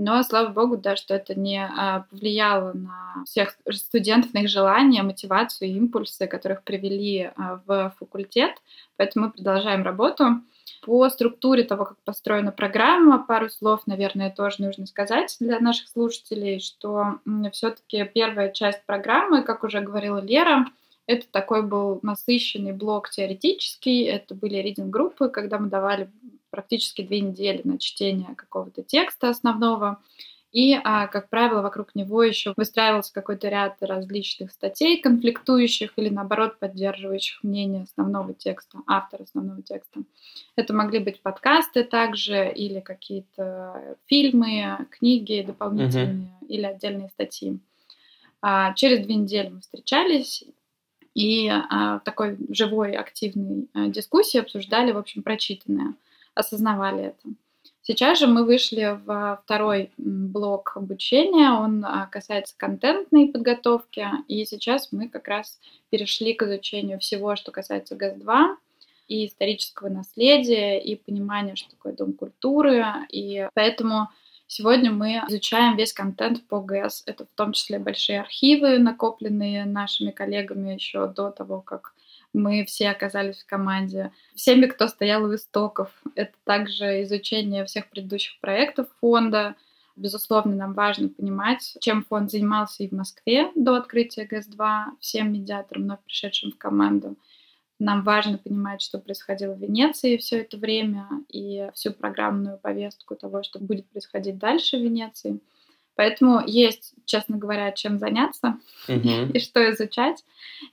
Но, 0.00 0.22
слава 0.22 0.50
богу, 0.50 0.76
да, 0.76 0.94
что 0.94 1.14
это 1.14 1.34
не 1.34 1.60
а, 1.60 2.06
повлияло 2.08 2.72
на 2.72 3.24
всех 3.26 3.56
студентов, 3.72 4.32
на 4.32 4.42
их 4.42 4.48
желания, 4.48 5.02
мотивацию 5.02 5.68
и 5.68 5.72
импульсы, 5.72 6.28
которых 6.28 6.62
привели 6.62 7.32
а, 7.34 7.60
в 7.66 7.92
факультет. 7.98 8.52
Поэтому 8.96 9.26
мы 9.26 9.32
продолжаем 9.32 9.82
работу. 9.82 10.40
По 10.82 11.08
структуре 11.10 11.64
того, 11.64 11.84
как 11.84 11.98
построена 12.04 12.52
программа, 12.52 13.18
пару 13.18 13.48
слов, 13.48 13.88
наверное, 13.88 14.30
тоже 14.30 14.62
нужно 14.62 14.86
сказать 14.86 15.36
для 15.40 15.58
наших 15.58 15.88
слушателей, 15.88 16.60
что 16.60 17.18
все-таки 17.52 18.04
первая 18.04 18.52
часть 18.52 18.86
программы, 18.86 19.42
как 19.42 19.64
уже 19.64 19.80
говорила 19.80 20.18
Лера, 20.20 20.66
это 21.08 21.26
такой 21.30 21.62
был 21.62 22.00
насыщенный 22.02 22.72
блок 22.72 23.08
теоретический, 23.08 24.04
это 24.04 24.34
были 24.34 24.58
ридинг-группы, 24.58 25.30
когда 25.30 25.58
мы 25.58 25.68
давали 25.68 26.10
практически 26.50 27.00
две 27.00 27.20
недели 27.20 27.62
на 27.64 27.78
чтение 27.78 28.34
какого-то 28.36 28.82
текста 28.82 29.30
основного. 29.30 30.00
И, 30.52 30.74
а, 30.74 31.06
как 31.06 31.30
правило, 31.30 31.62
вокруг 31.62 31.94
него 31.94 32.22
еще 32.22 32.52
выстраивался 32.56 33.12
какой-то 33.14 33.48
ряд 33.48 33.76
различных 33.80 34.52
статей, 34.52 35.00
конфликтующих 35.00 35.92
или, 35.96 36.10
наоборот, 36.10 36.58
поддерживающих 36.58 37.42
мнение 37.42 37.84
основного 37.84 38.34
текста, 38.34 38.78
автора 38.86 39.22
основного 39.22 39.62
текста. 39.62 40.00
Это 40.56 40.74
могли 40.74 40.98
быть 40.98 41.22
подкасты 41.22 41.84
также, 41.84 42.52
или 42.52 42.80
какие-то 42.80 43.96
фильмы, 44.06 44.86
книги 44.90 45.42
дополнительные, 45.46 46.32
uh-huh. 46.42 46.46
или 46.48 46.64
отдельные 46.64 47.08
статьи. 47.08 47.58
А, 48.42 48.74
через 48.74 49.06
две 49.06 49.14
недели 49.14 49.48
мы 49.48 49.60
встречались 49.60 50.44
и 51.18 51.48
а, 51.48 51.98
в 51.98 52.04
такой 52.04 52.36
живой, 52.50 52.92
активной 52.92 53.68
дискуссии 53.74 54.38
обсуждали, 54.38 54.92
в 54.92 54.98
общем, 54.98 55.24
прочитанное, 55.24 55.94
осознавали 56.34 57.06
это. 57.06 57.28
Сейчас 57.82 58.20
же 58.20 58.28
мы 58.28 58.44
вышли 58.44 59.00
в 59.04 59.40
второй 59.42 59.90
блок 59.96 60.76
обучения, 60.76 61.50
он 61.50 61.84
а, 61.84 62.06
касается 62.06 62.54
контентной 62.56 63.26
подготовки, 63.26 64.06
и 64.28 64.44
сейчас 64.44 64.92
мы 64.92 65.08
как 65.08 65.26
раз 65.26 65.58
перешли 65.90 66.34
к 66.34 66.44
изучению 66.44 67.00
всего, 67.00 67.34
что 67.34 67.50
касается 67.50 67.96
ГАЗ-2, 67.96 68.56
и 69.08 69.26
исторического 69.26 69.88
наследия, 69.88 70.78
и 70.78 70.94
понимания, 70.94 71.56
что 71.56 71.70
такое 71.70 71.94
Дом 71.94 72.12
культуры, 72.12 72.84
и 73.10 73.48
поэтому 73.54 74.08
Сегодня 74.50 74.90
мы 74.90 75.20
изучаем 75.28 75.76
весь 75.76 75.92
контент 75.92 76.42
по 76.48 76.60
ГЭС. 76.60 77.02
Это 77.04 77.26
в 77.26 77.28
том 77.36 77.52
числе 77.52 77.78
большие 77.78 78.22
архивы, 78.22 78.78
накопленные 78.78 79.66
нашими 79.66 80.10
коллегами 80.10 80.72
еще 80.72 81.06
до 81.06 81.30
того, 81.30 81.60
как 81.60 81.92
мы 82.32 82.64
все 82.64 82.88
оказались 82.88 83.42
в 83.42 83.46
команде. 83.46 84.10
Всеми, 84.34 84.64
кто 84.64 84.88
стоял 84.88 85.24
у 85.24 85.34
истоков. 85.34 85.90
Это 86.14 86.32
также 86.44 87.02
изучение 87.02 87.66
всех 87.66 87.90
предыдущих 87.90 88.40
проектов 88.40 88.88
фонда. 89.02 89.54
Безусловно, 89.96 90.56
нам 90.56 90.72
важно 90.72 91.10
понимать, 91.10 91.76
чем 91.80 92.02
фонд 92.02 92.30
занимался 92.30 92.84
и 92.84 92.88
в 92.88 92.92
Москве 92.92 93.50
до 93.54 93.76
открытия 93.76 94.24
ГЭС-2, 94.24 94.96
всем 94.98 95.30
медиаторам, 95.30 95.82
вновь 95.82 96.00
пришедшим 96.06 96.52
в 96.52 96.56
команду. 96.56 97.16
Нам 97.78 98.02
важно 98.02 98.38
понимать, 98.38 98.82
что 98.82 98.98
происходило 98.98 99.54
в 99.54 99.60
Венеции 99.60 100.16
все 100.16 100.40
это 100.40 100.56
время 100.56 101.08
и 101.28 101.68
всю 101.74 101.92
программную 101.92 102.58
повестку 102.58 103.14
того, 103.14 103.42
что 103.42 103.58
будет 103.58 103.86
происходить 103.88 104.38
дальше 104.38 104.76
в 104.76 104.82
Венеции. 104.82 105.40
Поэтому 105.98 106.40
есть, 106.46 106.94
честно 107.06 107.38
говоря, 107.38 107.72
чем 107.72 107.98
заняться 107.98 108.58
uh-huh. 108.86 109.32
и 109.34 109.40
что 109.40 109.68
изучать. 109.72 110.24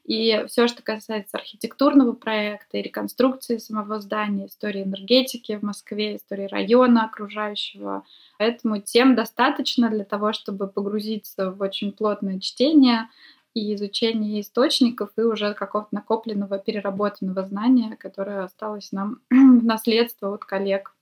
И 0.04 0.46
все, 0.48 0.68
что 0.68 0.84
касается 0.84 1.38
архитектурного 1.38 2.14
проекта 2.14 2.78
и 2.78 2.84
реконструкции 2.84 3.58
самого 3.58 4.00
здания, 4.00 4.46
истории 4.46 4.84
энергетики 4.84 5.58
в 5.58 5.64
Москве, 5.64 6.18
истории 6.18 6.46
района 6.46 7.06
окружающего. 7.06 8.04
Поэтому 8.38 8.80
тем 8.80 9.16
достаточно 9.16 9.90
для 9.90 10.04
того, 10.04 10.32
чтобы 10.32 10.68
погрузиться 10.68 11.50
в 11.50 11.60
очень 11.60 11.92
плотное 11.92 12.40
чтение 12.40 13.10
и 13.56 13.74
изучение 13.74 14.42
источников 14.42 15.12
и 15.18 15.22
уже 15.22 15.54
какого-то 15.54 15.90
накопленного, 15.92 16.60
переработанного 16.60 17.44
знания, 17.48 17.96
которое 17.96 18.44
осталось 18.44 18.92
нам 18.92 19.22
в 19.32 19.64
наследство 19.64 20.36
от 20.36 20.46
коллег 20.46 20.94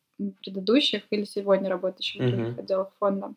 предыдущих 0.41 1.03
или 1.09 1.25
сегодня 1.25 1.69
работающих 1.69 2.21
в 2.21 2.27
других 2.27 2.55
uh-huh. 2.55 2.59
отделах 2.59 2.93
фонда. 2.99 3.33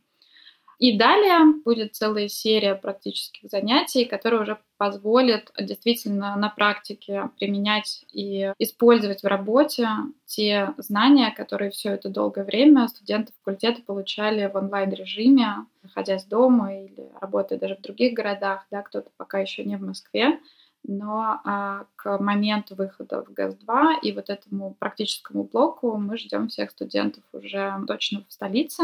И 0.78 0.98
далее 0.98 1.54
будет 1.64 1.94
целая 1.94 2.28
серия 2.28 2.74
практических 2.74 3.48
занятий, 3.50 4.04
которые 4.04 4.42
уже 4.42 4.58
позволят 4.76 5.50
действительно 5.58 6.36
на 6.36 6.50
практике 6.50 7.30
применять 7.38 8.04
и 8.12 8.52
использовать 8.58 9.22
в 9.22 9.26
работе 9.26 9.88
те 10.26 10.74
знания, 10.76 11.32
которые 11.34 11.70
все 11.70 11.90
это 11.90 12.10
долгое 12.10 12.44
время 12.44 12.88
студенты 12.88 13.32
факультета 13.38 13.80
получали 13.80 14.50
в 14.52 14.56
онлайн-режиме, 14.56 15.66
находясь 15.82 16.24
дома 16.24 16.74
или 16.74 17.08
работая 17.22 17.58
даже 17.58 17.76
в 17.76 17.80
других 17.80 18.12
городах, 18.12 18.66
да, 18.70 18.82
кто-то 18.82 19.10
пока 19.16 19.38
еще 19.38 19.64
не 19.64 19.76
в 19.76 19.82
Москве, 19.82 20.38
но 20.86 21.40
а, 21.44 21.86
к 21.96 22.18
моменту 22.18 22.74
выхода 22.74 23.24
в 23.24 23.32
ГАЗ-2 23.32 24.00
и 24.02 24.12
вот 24.12 24.28
этому 24.28 24.76
практическому 24.78 25.44
блоку 25.44 25.96
мы 25.96 26.18
ждем 26.18 26.48
всех 26.48 26.70
студентов 26.70 27.24
уже 27.32 27.74
точно 27.86 28.24
в 28.28 28.32
столице 28.32 28.82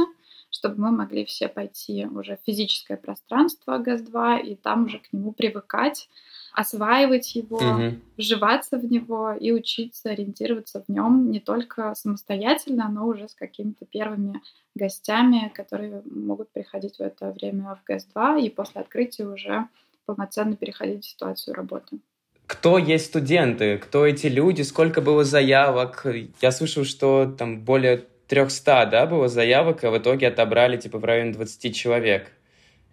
чтобы 0.53 0.81
мы 0.81 0.93
могли 0.93 1.25
все 1.25 1.49
пойти 1.49 2.07
уже 2.07 2.37
в 2.37 2.47
физическое 2.47 2.97
пространство 2.97 3.79
ГАЗ-2 3.79 4.43
и 4.43 4.55
там 4.55 4.85
уже 4.85 4.99
к 4.99 5.13
нему 5.13 5.33
привыкать, 5.33 6.09
осваивать 6.53 7.35
его, 7.35 7.57
угу. 7.57 7.97
вживаться 8.19 8.79
в 8.79 8.85
него 8.85 9.33
и 9.33 9.51
учиться 9.51 10.11
ориентироваться 10.11 10.85
в 10.87 10.93
нем 10.93 11.31
не 11.31 11.41
только 11.41 11.95
самостоятельно, 11.95 12.89
но 12.91 13.07
уже 13.07 13.29
с 13.29 13.35
какими-то 13.35 13.87
первыми 13.87 14.43
гостями, 14.75 15.51
которые 15.55 16.03
могут 16.05 16.51
приходить 16.51 16.97
в 16.97 17.01
это 17.01 17.33
время 17.33 17.79
в 17.83 17.85
ГАЗ-2 17.89 18.43
и 18.43 18.51
после 18.51 18.83
открытия 18.83 19.25
уже 19.25 19.67
полноценно 20.05 20.55
переходить 20.55 21.05
в 21.05 21.09
ситуацию 21.09 21.55
работы. 21.55 21.99
Кто 22.47 22.77
есть 22.77 23.07
студенты? 23.07 23.79
Кто 23.79 24.05
эти 24.05 24.27
люди? 24.27 24.61
Сколько 24.61 25.01
было 25.01 25.25
заявок? 25.25 26.07
Я 26.43 26.53
слышал, 26.53 26.85
что 26.85 27.35
там 27.39 27.61
более 27.61 28.05
300, 28.33 28.87
да, 28.87 29.05
было 29.05 29.29
заявок, 29.29 29.85
а 29.85 29.91
в 29.91 29.99
итоге 29.99 30.29
отобрали 30.29 30.79
типа 30.79 30.99
в 30.99 31.05
районе 31.05 31.33
20 31.33 31.77
человек. 31.77 32.33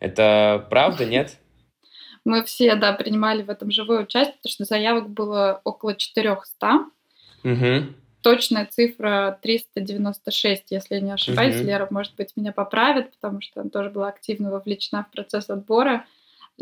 Это 0.02 0.68
правда, 0.70 1.06
нет? 1.10 1.38
Мы 2.26 2.44
все, 2.44 2.76
да, 2.76 2.92
принимали 2.92 3.42
в 3.44 3.50
этом 3.50 3.72
живое 3.72 4.02
участие, 4.02 4.36
потому 4.44 4.52
что 4.52 4.66
заявок 4.66 5.10
было 5.10 5.62
около 5.64 5.96
400. 5.96 6.80
Угу. 7.46 7.94
Точная 8.22 8.66
цифра 8.70 9.40
396, 9.42 10.72
если 10.72 10.96
я 10.96 11.02
не 11.02 11.12
ошибаюсь. 11.14 11.56
Угу. 11.56 11.64
Лера, 11.64 11.88
может 11.90 12.16
быть, 12.18 12.34
меня 12.36 12.52
поправит, 12.52 13.12
потому 13.12 13.40
что 13.40 13.62
она 13.62 13.70
тоже 13.70 13.92
была 13.92 14.10
активно 14.10 14.52
вовлечена 14.52 15.06
в 15.06 15.16
процесс 15.16 15.50
отбора. 15.50 16.06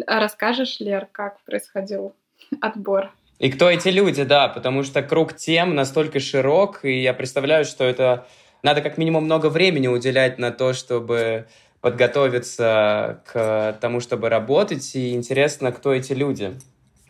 Расскажешь, 0.05 0.79
Лер, 0.79 1.07
как 1.11 1.43
происходил 1.45 2.13
отбор? 2.61 3.11
И 3.39 3.49
кто 3.49 3.71
эти 3.71 3.87
люди, 3.87 4.23
да, 4.23 4.47
потому 4.47 4.83
что 4.83 5.01
круг 5.01 5.35
тем 5.35 5.73
настолько 5.73 6.19
широк, 6.19 6.85
и 6.85 7.01
я 7.01 7.15
представляю, 7.15 7.65
что 7.65 7.83
это 7.83 8.27
надо 8.63 8.81
как 8.81 8.97
минимум 8.97 9.25
много 9.25 9.49
времени 9.49 9.87
уделять 9.87 10.39
на 10.39 10.51
то, 10.51 10.73
чтобы 10.73 11.47
подготовиться 11.81 13.21
к 13.25 13.77
тому, 13.79 13.99
чтобы 13.99 14.29
работать. 14.29 14.95
И 14.95 15.13
интересно, 15.13 15.71
кто 15.71 15.93
эти 15.93 16.13
люди. 16.13 16.53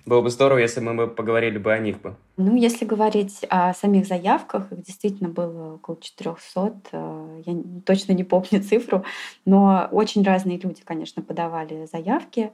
Было 0.05 0.21
бы 0.21 0.29
здорово, 0.29 0.59
если 0.59 0.79
мы 0.79 0.93
бы 0.93 1.07
поговорили 1.07 1.57
бы 1.57 1.73
о 1.73 1.79
них 1.79 1.99
бы. 1.99 2.15
Ну, 2.37 2.55
если 2.55 2.85
говорить 2.85 3.45
о 3.49 3.73
самих 3.73 4.07
заявках, 4.07 4.71
их 4.71 4.81
действительно 4.81 5.27
было 5.27 5.73
около 5.73 5.97
400. 5.99 6.73
Э, 6.93 7.41
я 7.45 7.55
точно 7.85 8.13
не 8.13 8.23
помню 8.23 8.63
цифру, 8.69 9.03
но 9.43 9.89
очень 9.91 10.23
разные 10.23 10.57
люди, 10.59 10.81
конечно, 10.85 11.21
подавали 11.21 11.89
заявки. 11.91 12.53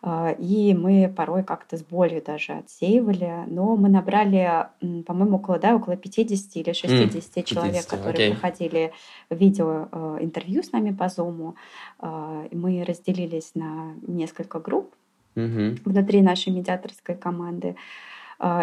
А, 0.00 0.30
и 0.30 0.74
мы 0.74 1.12
порой 1.14 1.42
как-то 1.42 1.76
с 1.76 1.82
болью 1.82 2.22
даже 2.24 2.52
отсеивали. 2.52 3.44
Но 3.46 3.76
мы 3.76 3.88
набрали, 3.88 4.66
по-моему, 5.06 5.36
около, 5.36 5.58
да, 5.58 5.74
около 5.74 5.96
50 5.96 6.56
или 6.56 6.72
60 6.72 7.36
mm, 7.36 7.44
человек, 7.44 7.72
50, 7.72 7.90
которые 7.90 8.28
okay. 8.28 8.32
проходили 8.32 8.92
видео 9.30 9.88
э, 9.90 10.18
интервью 10.20 10.62
с 10.62 10.72
нами 10.72 10.92
по 10.92 11.04
Zoom. 11.04 11.54
А, 11.98 12.46
мы 12.52 12.84
разделились 12.84 13.52
на 13.54 13.94
несколько 14.06 14.60
групп 14.60 14.94
mm-hmm. 15.34 15.80
внутри 15.84 16.22
нашей 16.22 16.52
медиаторской 16.52 17.16
команды. 17.16 17.70
А, 17.70 17.78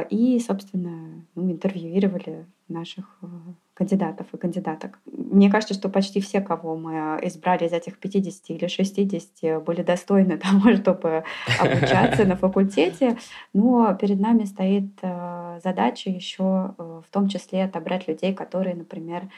и, 0.09 0.39
собственно, 0.39 1.25
ну, 1.35 1.51
интервьюировали 1.51 2.45
наших 2.67 3.05
э, 3.21 3.27
кандидатов 3.73 4.27
и 4.33 4.37
кандидаток. 4.37 4.99
Мне 5.05 5.51
кажется, 5.51 5.73
что 5.73 5.89
почти 5.89 6.19
все, 6.19 6.41
кого 6.41 6.75
мы 6.75 7.19
избрали 7.23 7.65
из 7.65 7.73
этих 7.73 7.99
50 7.99 8.49
или 8.49 8.67
60, 8.67 9.63
были 9.63 9.83
достойны 9.83 10.37
того, 10.37 10.73
чтобы 10.73 11.23
обучаться 11.59 12.25
на 12.25 12.35
факультете. 12.35 13.17
Но 13.53 13.93
перед 13.95 14.19
нами 14.19 14.45
стоит 14.45 14.89
э, 15.01 15.59
задача 15.63 16.09
еще 16.09 16.73
э, 16.77 17.01
в 17.05 17.11
том 17.11 17.27
числе 17.27 17.65
отобрать 17.65 18.07
людей, 18.07 18.33
которые, 18.33 18.75
например, 18.75 19.29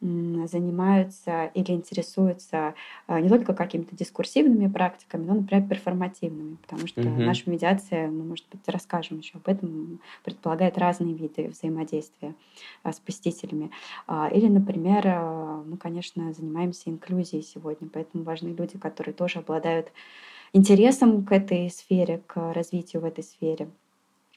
занимаются 0.00 1.46
или 1.54 1.72
интересуются 1.72 2.74
а, 3.06 3.20
не 3.20 3.30
только 3.30 3.54
какими-то 3.54 3.96
дискурсивными 3.96 4.68
практиками, 4.68 5.24
но, 5.24 5.34
например, 5.34 5.66
перформативными, 5.66 6.56
потому 6.56 6.86
что 6.86 7.00
угу. 7.00 7.22
наша 7.22 7.48
медиация, 7.48 8.08
ну, 8.08 8.24
может 8.24 8.44
быть, 8.52 8.60
расскажем 8.66 9.18
еще 9.18 9.32
об 9.36 9.48
этом, 9.48 10.00
предполагает 10.22 10.76
разные 10.76 11.14
виды 11.14 11.48
взаимодействия 11.48 12.34
а, 12.82 12.92
с 12.92 13.00
посетителями. 13.00 13.70
А, 14.06 14.28
или, 14.28 14.48
например, 14.48 15.06
мы, 15.64 15.78
конечно, 15.78 16.32
занимаемся 16.34 16.90
инклюзией 16.90 17.42
сегодня, 17.42 17.88
поэтому 17.90 18.22
важны 18.22 18.48
люди, 18.48 18.76
которые 18.76 19.14
тоже 19.14 19.38
обладают 19.38 19.90
интересом 20.52 21.24
к 21.24 21.32
этой 21.32 21.70
сфере, 21.70 22.20
к 22.26 22.52
развитию 22.52 23.00
в 23.00 23.06
этой 23.06 23.24
сфере. 23.24 23.68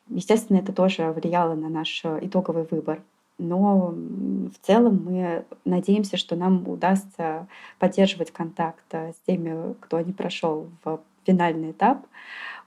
Естественно, 0.08 0.58
это 0.58 0.72
тоже 0.72 1.12
влияло 1.12 1.54
на 1.54 1.70
наш 1.70 2.04
итоговый 2.04 2.66
выбор 2.72 3.02
но 3.40 3.94
в 3.94 4.66
целом 4.66 5.04
мы 5.04 5.46
надеемся, 5.66 6.18
что 6.18 6.36
нам 6.36 6.68
удастся 6.68 7.48
поддерживать 7.80 8.32
контакт 8.32 8.84
э, 8.92 9.14
с 9.14 9.26
теми, 9.26 9.74
кто 9.80 10.00
не 10.02 10.14
прошел 10.14 10.70
в 10.84 11.00
финальный 11.26 11.72
этап 11.72 12.06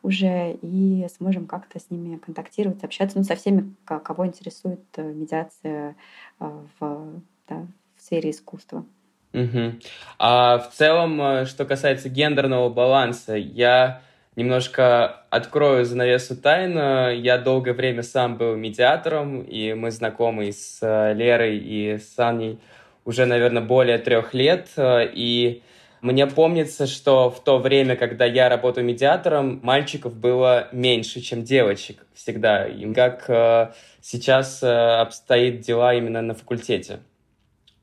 уже, 0.02 0.58
и 0.62 1.06
сможем 1.16 1.46
как-то 1.46 1.78
с 1.78 1.90
ними 1.90 2.16
контактировать, 2.16 2.82
общаться, 2.82 3.18
ну, 3.18 3.24
со 3.24 3.36
всеми, 3.36 3.74
кого 3.84 4.26
интересует 4.26 4.80
э, 4.96 5.02
медиация 5.02 5.94
э, 6.40 6.50
в, 6.80 7.22
да, 7.48 7.66
в 7.96 8.02
сфере 8.02 8.30
искусства. 8.30 8.84
Угу. 9.32 9.74
А 10.18 10.58
в 10.58 10.70
целом, 10.72 11.46
что 11.46 11.64
касается 11.64 12.08
гендерного 12.08 12.68
баланса, 12.68 13.34
я 13.34 14.02
Немножко 14.34 15.24
открою 15.28 15.84
занавесу 15.84 16.36
тайну. 16.36 17.10
Я 17.10 17.36
долгое 17.38 17.74
время 17.74 18.02
сам 18.02 18.36
был 18.36 18.56
медиатором, 18.56 19.42
и 19.42 19.74
мы 19.74 19.90
знакомы 19.90 20.52
с 20.52 20.78
э, 20.80 21.12
Лерой 21.12 21.58
и 21.58 21.98
с 21.98 22.18
Аней 22.18 22.58
уже, 23.04 23.26
наверное, 23.26 23.62
более 23.62 23.98
трех 23.98 24.32
лет. 24.32 24.68
И 24.78 25.62
мне 26.00 26.26
помнится, 26.26 26.86
что 26.88 27.30
в 27.30 27.44
то 27.44 27.58
время, 27.58 27.94
когда 27.94 28.24
я 28.24 28.48
работаю 28.48 28.84
медиатором, 28.84 29.60
мальчиков 29.62 30.16
было 30.16 30.68
меньше, 30.72 31.20
чем 31.20 31.44
девочек 31.44 32.04
всегда. 32.12 32.66
И 32.66 32.92
как 32.92 33.28
э, 33.28 33.72
сейчас 34.00 34.62
э, 34.62 34.66
обстоит 34.66 35.60
дела 35.60 35.94
именно 35.94 36.20
на 36.20 36.34
факультете? 36.34 36.98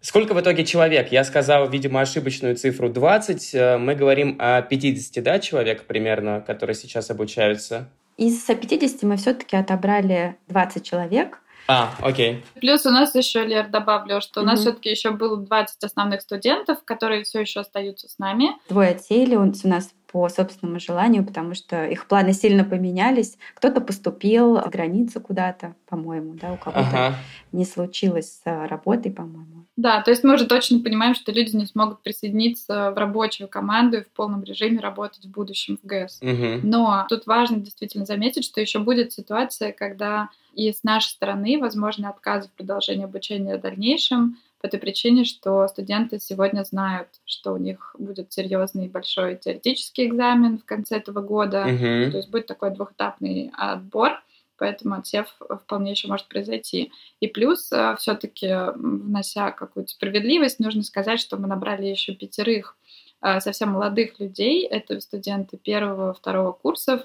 Сколько 0.01 0.33
в 0.33 0.39
итоге 0.39 0.65
человек? 0.65 1.11
Я 1.11 1.25
сказал, 1.25 1.67
видимо, 1.69 1.99
ошибочную 2.01 2.55
цифру 2.55 2.89
20. 2.89 3.55
Э, 3.55 3.77
мы 3.77 3.95
говорим 3.95 4.37
о 4.39 4.61
50, 4.61 5.21
да, 5.23 5.39
человек 5.39 5.85
примерно, 5.85 6.39
которые 6.39 6.75
сейчас 6.75 7.09
обучаются? 7.09 7.89
Из 8.15 8.41
50 8.43 9.03
мы 9.03 9.17
все-таки 9.17 9.57
отобрали 9.57 10.37
20 10.47 10.85
человек. 10.85 11.39
А, 11.67 11.93
окей. 12.01 12.43
Плюс 12.55 12.85
у 12.85 12.89
нас 12.89 13.13
еще, 13.13 13.45
Лер, 13.45 13.67
добавлю, 13.67 14.21
что 14.21 14.41
у 14.41 14.43
нас 14.43 14.61
все-таки 14.61 14.89
еще 14.89 15.11
было 15.11 15.37
20 15.37 15.83
основных 15.83 16.21
студентов, 16.21 16.83
которые 16.83 17.23
все 17.23 17.41
еще 17.41 17.59
остаются 17.59 18.09
с 18.09 18.17
нами. 18.17 18.49
Двое 18.69 18.91
отсеяли 18.91 19.35
у 19.35 19.51
нас 19.65 19.91
по 20.11 20.27
собственному 20.29 20.79
желанию, 20.79 21.23
потому 21.23 21.53
что 21.53 21.85
их 21.85 22.07
планы 22.07 22.33
сильно 22.33 22.63
поменялись. 22.63 23.37
Кто-то 23.53 23.81
поступил 23.81 24.55
за 24.55 24.69
границу 24.69 25.21
куда-то, 25.21 25.75
по-моему, 25.87 26.33
да, 26.33 26.53
у 26.53 26.57
кого-то 26.57 26.79
ага. 26.79 27.15
не 27.51 27.65
случилось 27.65 28.39
с 28.43 28.67
работой, 28.67 29.11
по-моему. 29.11 29.58
Да, 29.79 30.01
то 30.01 30.11
есть 30.11 30.25
мы 30.25 30.33
уже 30.33 30.45
точно 30.45 30.81
понимаем, 30.81 31.15
что 31.15 31.31
люди 31.31 31.55
не 31.55 31.65
смогут 31.65 32.01
присоединиться 32.01 32.91
в 32.91 32.97
рабочую 32.97 33.47
команду 33.47 33.99
и 33.99 34.03
в 34.03 34.09
полном 34.09 34.43
режиме 34.43 34.81
работать 34.81 35.23
в 35.23 35.31
будущем 35.31 35.79
в 35.81 35.87
ГЭС. 35.87 36.19
Угу. 36.21 36.67
Но 36.67 37.05
тут 37.07 37.25
важно 37.25 37.61
действительно 37.61 38.05
заметить, 38.05 38.43
что 38.43 38.59
еще 38.59 38.79
будет 38.79 39.13
ситуация, 39.13 39.71
когда 39.71 40.27
и 40.53 40.69
с 40.73 40.83
нашей 40.83 41.11
стороны 41.11 41.57
возможны 41.59 42.07
отказы 42.07 42.49
в 42.49 42.51
продолжении 42.57 43.05
обучения 43.05 43.57
в 43.57 43.61
дальнейшем, 43.61 44.37
по 44.59 44.67
той 44.67 44.81
причине, 44.81 45.23
что 45.23 45.65
студенты 45.69 46.19
сегодня 46.19 46.65
знают, 46.65 47.07
что 47.23 47.53
у 47.53 47.57
них 47.57 47.95
будет 47.97 48.33
серьезный 48.33 48.89
большой 48.89 49.37
теоретический 49.37 50.07
экзамен 50.07 50.57
в 50.57 50.65
конце 50.65 50.97
этого 50.97 51.21
года, 51.21 51.65
uh-huh. 51.65 52.11
то 52.11 52.17
есть 52.17 52.29
будет 52.29 52.47
такой 52.47 52.71
двухэтапный 52.71 53.53
отбор, 53.55 54.21
поэтому 54.59 54.95
отсев 54.95 55.35
вполне 55.63 55.91
еще 55.91 56.07
может 56.07 56.27
произойти. 56.27 56.91
И 57.19 57.27
плюс, 57.27 57.71
э, 57.71 57.95
все-таки 57.97 58.47
внося 58.75 59.51
какую-то 59.51 59.91
справедливость, 59.91 60.59
нужно 60.59 60.83
сказать, 60.83 61.19
что 61.19 61.37
мы 61.37 61.47
набрали 61.47 61.85
еще 61.85 62.13
пятерых 62.13 62.77
э, 63.21 63.39
совсем 63.39 63.69
молодых 63.69 64.19
людей, 64.19 64.65
это 64.67 64.99
студенты 64.99 65.57
первого, 65.57 66.13
второго 66.13 66.51
курсов, 66.51 67.01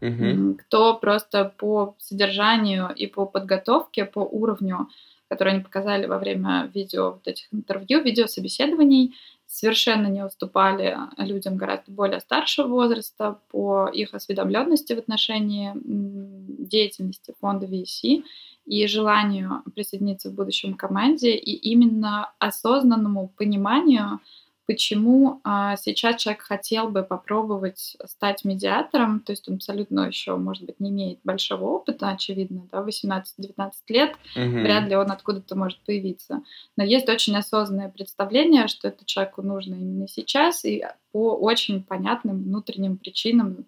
uh-huh. 0.00 0.54
кто 0.56 0.94
просто 0.94 1.44
по 1.56 1.94
содержанию 1.98 2.90
и 2.94 3.06
по 3.06 3.26
подготовке, 3.26 4.04
по 4.04 4.20
уровню 4.20 4.88
которые 5.30 5.54
они 5.54 5.62
показали 5.62 6.06
во 6.06 6.18
время 6.18 6.68
видео 6.74 7.12
вот 7.12 7.28
этих 7.28 7.46
интервью, 7.54 8.02
видеособеседований, 8.02 9.14
совершенно 9.50 10.06
не 10.06 10.24
уступали 10.24 10.96
людям 11.16 11.56
гораздо 11.56 11.90
более 11.90 12.20
старшего 12.20 12.68
возраста 12.68 13.40
по 13.50 13.88
их 13.88 14.14
осведомленности 14.14 14.92
в 14.92 14.98
отношении 14.98 15.72
деятельности 15.74 17.34
фонда 17.40 17.66
VC 17.66 18.22
и 18.64 18.86
желанию 18.86 19.62
присоединиться 19.74 20.30
в 20.30 20.34
будущем 20.34 20.74
команде, 20.74 21.34
и 21.34 21.52
именно 21.52 22.32
осознанному 22.38 23.28
пониманию 23.36 24.20
почему 24.70 25.40
а, 25.42 25.76
сейчас 25.76 26.22
человек 26.22 26.42
хотел 26.42 26.90
бы 26.90 27.02
попробовать 27.02 27.96
стать 28.06 28.44
медиатором, 28.44 29.18
то 29.18 29.32
есть 29.32 29.48
он 29.48 29.56
абсолютно 29.56 30.02
еще, 30.02 30.36
может 30.36 30.62
быть, 30.62 30.78
не 30.78 30.90
имеет 30.90 31.18
большого 31.24 31.64
опыта, 31.64 32.10
очевидно, 32.10 32.68
да, 32.70 32.78
18-19 32.78 33.72
лет, 33.88 34.10
угу. 34.36 34.60
вряд 34.60 34.88
ли 34.88 34.94
он 34.94 35.10
откуда-то 35.10 35.56
может 35.56 35.80
появиться. 35.80 36.42
Но 36.76 36.84
есть 36.84 37.08
очень 37.08 37.36
осознанное 37.36 37.88
представление, 37.88 38.68
что 38.68 38.86
это 38.86 39.04
человеку 39.04 39.42
нужно 39.42 39.74
именно 39.74 40.06
сейчас 40.06 40.64
и 40.64 40.84
по 41.10 41.34
очень 41.34 41.82
понятным 41.82 42.44
внутренним 42.44 42.96
причинам, 42.96 43.66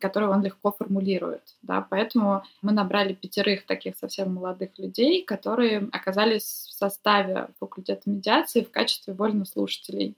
которые 0.00 0.30
он 0.30 0.42
легко 0.42 0.72
формулирует. 0.72 1.42
Да? 1.62 1.86
Поэтому 1.88 2.42
мы 2.60 2.72
набрали 2.72 3.12
пятерых 3.12 3.66
таких 3.66 3.96
совсем 3.96 4.34
молодых 4.34 4.70
людей, 4.78 5.22
которые 5.24 5.88
оказались 5.92 6.42
в 6.42 6.72
составе 6.72 7.48
факультета 7.60 8.10
медиации 8.10 8.62
в 8.62 8.70
качестве 8.70 9.14
вольнослушателей. 9.14 10.16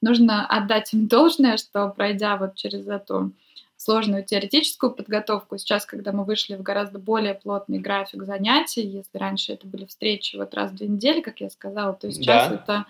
Нужно 0.00 0.46
отдать 0.46 0.94
им 0.94 1.08
должное, 1.08 1.56
что 1.58 1.88
пройдя 1.90 2.36
вот 2.36 2.54
через 2.54 2.86
эту 2.88 3.32
сложную 3.76 4.24
теоретическую 4.24 4.92
подготовку. 4.92 5.58
Сейчас, 5.58 5.84
когда 5.84 6.12
мы 6.12 6.24
вышли 6.24 6.54
в 6.56 6.62
гораздо 6.62 6.98
более 6.98 7.34
плотный 7.34 7.78
график 7.78 8.24
занятий, 8.24 8.82
если 8.82 9.18
раньше 9.18 9.52
это 9.52 9.66
были 9.66 9.84
встречи 9.84 10.36
вот 10.36 10.54
раз 10.54 10.70
в 10.70 10.76
две 10.76 10.88
недели, 10.88 11.20
как 11.20 11.40
я 11.40 11.50
сказала, 11.50 11.92
то 11.92 12.10
сейчас 12.10 12.48
да. 12.48 12.54
это 12.54 12.86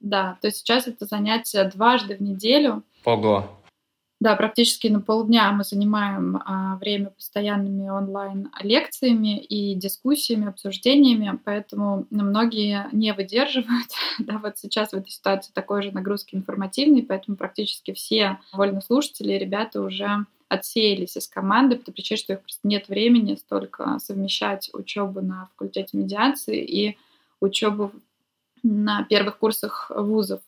да, 0.00 0.36
то 0.40 0.50
сейчас 0.50 0.88
это 0.88 1.06
занятия 1.06 1.62
дважды 1.72 2.16
в 2.16 2.20
неделю. 2.20 2.82
Ого. 3.04 3.48
Да, 4.22 4.36
практически 4.36 4.86
на 4.86 5.00
полдня 5.00 5.50
мы 5.50 5.64
занимаем 5.64 6.40
а, 6.44 6.76
время 6.76 7.10
постоянными 7.10 7.88
онлайн-лекциями 7.88 9.36
и 9.40 9.74
дискуссиями, 9.74 10.46
обсуждениями, 10.46 11.40
поэтому 11.44 12.06
многие 12.10 12.86
не 12.92 13.12
выдерживают. 13.14 13.88
да, 14.20 14.38
вот 14.38 14.58
сейчас 14.58 14.90
в 14.90 14.94
этой 14.94 15.10
ситуации 15.10 15.50
такой 15.52 15.82
же 15.82 15.90
нагрузки 15.90 16.36
информативной, 16.36 17.02
поэтому 17.02 17.36
практически 17.36 17.92
все 17.94 18.38
вольнослушатели, 18.52 19.32
ребята 19.32 19.82
уже 19.82 20.24
отсеялись 20.48 21.16
из 21.16 21.26
команды, 21.26 21.74
по 21.74 21.86
той 21.86 21.94
причине, 21.94 22.18
что 22.18 22.34
их 22.34 22.42
просто 22.42 22.60
нет 22.62 22.88
времени 22.88 23.34
столько 23.34 23.98
совмещать 23.98 24.70
учебу 24.72 25.20
на 25.20 25.48
факультете 25.54 25.96
медиации 25.96 26.64
и 26.64 26.96
учебу 27.40 27.90
на 28.62 29.02
первых 29.02 29.38
курсах 29.38 29.90
вузов. 29.92 30.42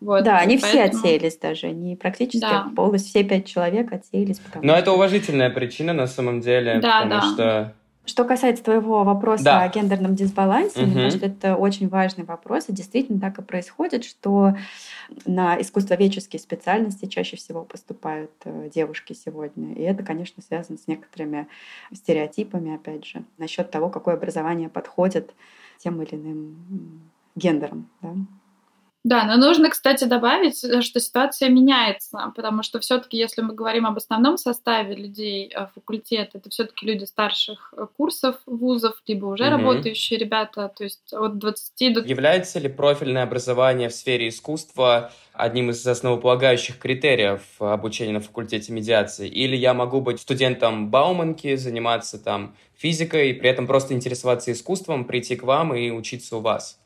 Вот, 0.00 0.24
да, 0.24 0.38
они 0.38 0.58
поэтому... 0.58 0.90
все 0.90 0.98
отсеялись 0.98 1.38
даже, 1.38 1.66
они 1.68 1.96
практически 1.96 2.40
да. 2.40 2.70
полностью 2.76 3.10
все 3.10 3.24
пять 3.24 3.46
человек 3.46 3.92
отсеялись. 3.92 4.40
Но 4.54 4.72
что... 4.72 4.78
это 4.78 4.92
уважительная 4.92 5.50
причина 5.50 5.92
на 5.92 6.06
самом 6.06 6.40
деле, 6.40 6.78
да, 6.80 7.02
потому 7.02 7.20
да. 7.20 7.32
что 7.32 7.74
что 8.08 8.24
касается 8.24 8.64
твоего 8.64 9.04
вопроса 9.04 9.44
да. 9.44 9.62
о 9.62 9.68
гендерном 9.68 10.14
дисбалансе, 10.14 10.80
угу. 10.80 10.86
мне 10.86 11.04
кажется, 11.04 11.26
это 11.26 11.56
очень 11.56 11.88
важный 11.88 12.24
вопрос, 12.24 12.64
и 12.68 12.72
действительно 12.72 13.20
так 13.20 13.38
и 13.38 13.42
происходит, 13.42 14.04
что 14.04 14.54
на 15.26 15.60
искусствоведческие 15.60 16.40
специальности 16.40 17.04
чаще 17.04 17.36
всего 17.36 17.64
поступают 17.64 18.30
э, 18.44 18.70
девушки 18.74 19.12
сегодня, 19.12 19.74
и 19.74 19.82
это, 19.82 20.02
конечно, 20.02 20.42
связано 20.42 20.78
с 20.78 20.86
некоторыми 20.86 21.48
стереотипами, 21.92 22.74
опять 22.74 23.04
же, 23.04 23.24
насчет 23.36 23.70
того, 23.70 23.90
какое 23.90 24.14
образование 24.14 24.70
подходит 24.70 25.34
тем 25.76 26.00
или 26.00 26.14
иным 26.14 27.02
гендерам. 27.36 27.90
Да? 28.00 28.14
Да, 29.04 29.24
но 29.24 29.36
нужно, 29.36 29.70
кстати, 29.70 30.04
добавить, 30.04 30.62
э, 30.64 30.82
что 30.82 30.98
ситуация 30.98 31.48
меняется, 31.48 32.32
потому 32.34 32.64
что 32.64 32.80
все-таки, 32.80 33.16
если 33.16 33.42
мы 33.42 33.54
говорим 33.54 33.86
об 33.86 33.96
основном 33.96 34.36
составе 34.36 34.96
людей 34.96 35.52
э, 35.54 35.66
факультета, 35.72 36.38
это 36.38 36.50
все-таки 36.50 36.84
люди 36.84 37.04
старших 37.04 37.72
э, 37.76 37.86
курсов 37.96 38.36
вузов, 38.44 39.00
либо 39.06 39.26
уже 39.26 39.44
угу. 39.44 39.52
работающие 39.52 40.18
ребята, 40.18 40.72
то 40.76 40.82
есть 40.82 41.12
от 41.12 41.38
20 41.38 41.94
до... 41.94 42.00
Является 42.00 42.58
ли 42.58 42.68
профильное 42.68 43.22
образование 43.22 43.88
в 43.88 43.94
сфере 43.94 44.28
искусства 44.28 45.12
одним 45.32 45.70
из 45.70 45.86
основополагающих 45.86 46.78
критериев 46.78 47.40
обучения 47.60 48.12
на 48.12 48.20
факультете 48.20 48.72
медиации? 48.72 49.28
Или 49.28 49.56
я 49.56 49.74
могу 49.74 50.00
быть 50.00 50.20
студентом 50.20 50.90
Бауманки, 50.90 51.54
заниматься 51.54 52.18
там 52.18 52.56
физикой, 52.76 53.30
и 53.30 53.32
при 53.32 53.48
этом 53.48 53.68
просто 53.68 53.94
интересоваться 53.94 54.50
искусством, 54.50 55.04
прийти 55.04 55.36
к 55.36 55.44
вам 55.44 55.72
и 55.72 55.90
учиться 55.90 56.36
у 56.36 56.40
вас? 56.40 56.80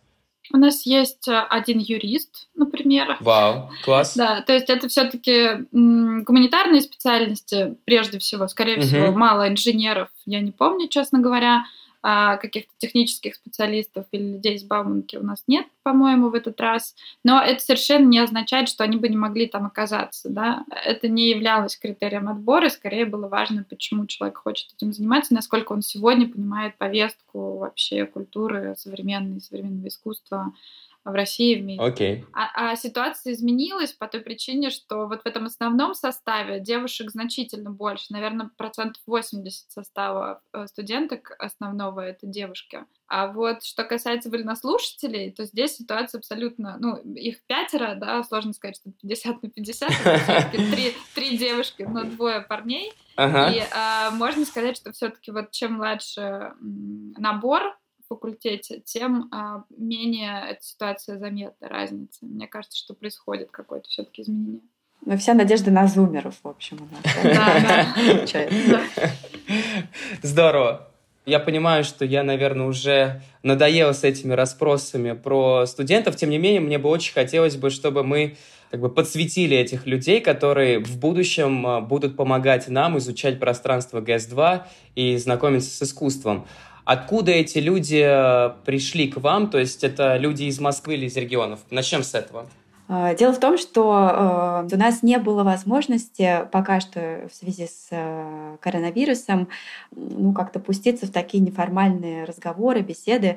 У 0.53 0.57
нас 0.57 0.85
есть 0.85 1.29
э, 1.29 1.39
один 1.39 1.79
юрист, 1.79 2.49
например. 2.55 3.17
Вау, 3.21 3.71
класс. 3.85 4.17
Да, 4.17 4.43
то 4.43 4.53
есть 4.53 4.69
это 4.69 4.89
все-таки 4.89 5.67
гуманитарные 5.73 6.83
специальности, 6.83 7.77
прежде 7.85 8.19
всего, 8.19 8.49
скорее 8.49 8.79
угу. 8.79 8.83
всего, 8.83 9.13
мало 9.13 9.49
инженеров, 9.49 10.09
я 10.27 10.41
не 10.41 10.51
помню, 10.51 10.89
честно 10.89 11.21
говоря. 11.21 11.65
А, 12.05 12.37
каких-то 12.37 12.73
технических 12.79 13.37
специалистов 13.37 14.07
или 14.11 14.33
людей 14.33 14.57
из 14.57 14.65
Бауманки 14.65 15.15
у 15.15 15.23
нас 15.23 15.45
нет, 15.47 15.67
по-моему, 15.85 16.31
в 16.31 16.35
этот 16.35 16.61
раз. 16.61 16.97
Но 17.23 17.41
это 17.41 17.63
совершенно 17.63 18.07
не 18.07 18.19
означает, 18.19 18.69
что 18.69 18.83
они 18.83 18.97
бы 18.97 19.09
не 19.09 19.17
могли 19.17 19.47
там 19.47 19.67
оказаться. 19.67 20.29
Да? 20.29 20.65
Это 20.85 21.07
не 21.07 21.31
являлось 21.31 21.77
критерием 21.77 22.29
отбора, 22.29 22.71
скорее 22.71 23.07
было 23.07 23.29
важно, 23.29 23.65
почему 23.69 24.07
человек 24.07 24.39
хочет 24.39 24.73
этим 24.75 24.93
заниматься, 24.93 25.33
насколько 25.33 25.73
он 25.73 25.83
сегодня 25.83 26.29
понимает 26.29 26.77
повестку 26.77 27.59
вообще 27.59 28.05
культуры 28.05 28.75
современной, 28.77 29.41
современного 29.41 29.87
искусства, 29.87 30.53
в 31.05 31.13
России 31.13 31.57
и 31.57 31.61
в 31.61 31.65
мире. 31.65 31.83
Okay. 31.83 32.25
А, 32.33 32.73
а 32.73 32.77
ситуация 32.77 33.33
изменилась 33.33 33.93
по 33.93 34.07
той 34.07 34.21
причине, 34.21 34.71
что 34.71 35.07
вот 35.07 35.23
в 35.23 35.27
этом 35.27 35.47
основном 35.47 35.95
составе 35.95 36.61
девушек 36.61 37.11
значительно 37.11 37.71
больше, 37.71 38.07
наверное, 38.11 38.51
процентов 38.57 39.03
80 39.07 39.71
состава 39.71 40.41
э, 40.53 40.67
студенток 40.67 41.35
основного 41.39 42.01
это 42.01 42.27
девушки. 42.27 42.85
А 43.09 43.27
вот 43.27 43.65
что 43.65 43.85
касается 43.85 44.31
вольнослушателей, 44.31 45.33
то 45.33 45.45
здесь 45.45 45.77
ситуация 45.77 46.19
абсолютно, 46.19 46.77
ну, 46.79 46.97
их 47.15 47.45
пятеро, 47.47 47.95
да, 47.95 48.23
сложно 48.23 48.53
сказать, 48.53 48.77
что 48.77 48.91
50 48.91 49.43
на 49.43 49.51
50, 49.51 50.51
три, 50.53 50.95
три 51.15 51.37
девушки, 51.37 51.83
но 51.83 52.05
двое 52.05 52.41
парней. 52.41 52.93
Ага. 53.17 53.53
И 53.53 53.63
а, 53.75 54.11
можно 54.13 54.47
сказать, 54.47 54.77
что 54.77 54.93
все-таки 54.93 55.31
вот 55.31 55.51
чем 55.51 55.75
младше 55.75 56.55
набор, 56.61 57.77
факультете, 58.15 58.81
тем 58.85 59.29
а, 59.33 59.65
менее 59.77 60.43
эта 60.51 60.63
ситуация 60.63 61.19
заметна, 61.19 61.69
разница. 61.69 62.19
Мне 62.23 62.47
кажется, 62.47 62.79
что 62.79 62.95
происходит 62.95 63.51
какое-то 63.51 63.89
все-таки 63.89 64.23
изменение. 64.23 64.61
Ну, 65.05 65.17
вся 65.17 65.35
надежда 65.35 65.71
на 65.71 65.87
зумеров, 65.89 66.37
в 66.43 66.49
общем, 66.49 66.79
у 66.81 66.95
нас. 66.95 67.15
Да, 67.25 67.95
да. 68.33 68.83
Здорово. 70.23 70.89
Я 71.25 71.39
понимаю, 71.39 71.85
что 71.85 72.05
я, 72.05 72.25
наверное, 72.25 72.67
уже 72.67 73.23
надоел 73.43 73.95
с 73.95 74.03
этими 74.05 74.33
расспросами 74.33 75.13
про 75.13 75.67
студентов. 75.67 76.17
Тем 76.17 76.31
не 76.31 76.39
менее, 76.39 76.61
мне 76.61 76.79
бы 76.79 76.89
очень 76.89 77.13
хотелось 77.13 77.57
бы, 77.57 77.71
чтобы 77.71 78.03
мы 78.03 78.37
как 78.73 78.81
бы 78.81 78.89
подсветили 78.89 79.57
этих 79.57 79.87
людей, 79.87 80.21
которые 80.21 80.79
в 80.79 80.99
будущем 80.99 81.67
а, 81.67 81.81
будут 81.81 82.17
помогать 82.17 82.69
нам 82.69 82.97
изучать 82.99 83.39
пространство 83.39 84.01
ГЭС-2 84.01 84.63
и 84.95 85.17
знакомиться 85.19 85.71
с 85.71 85.83
искусством. 85.83 86.47
Откуда 86.85 87.31
эти 87.31 87.59
люди 87.59 88.03
э, 88.05 88.55
пришли 88.65 89.09
к 89.09 89.19
вам? 89.19 89.51
То 89.51 89.59
есть 89.59 89.85
это 89.85 90.17
люди 90.17 90.45
из 90.45 90.59
Москвы 90.59 90.95
или 90.95 91.07
из 91.07 91.17
регионов? 91.17 91.61
Начнем 91.71 92.03
с 92.03 92.15
этого. 92.15 92.47
А, 92.89 93.15
дело 93.15 93.33
в 93.33 93.39
том, 93.39 93.57
что 93.57 94.65
э, 94.69 94.75
у 94.75 94.79
нас 94.79 95.03
не 95.05 95.19
было 95.19 95.45
возможности 95.45 96.41
пока 96.51 96.81
что 96.81 97.29
в 97.31 97.35
связи 97.35 97.69
с 97.69 97.89
э, 97.91 98.57
коронавирусом 98.61 99.49
ну, 99.93 100.33
как-то 100.33 100.59
пуститься 100.59 101.07
в 101.07 101.11
такие 101.11 101.43
неформальные 101.43 102.25
разговоры, 102.25 102.81
беседы, 102.81 103.37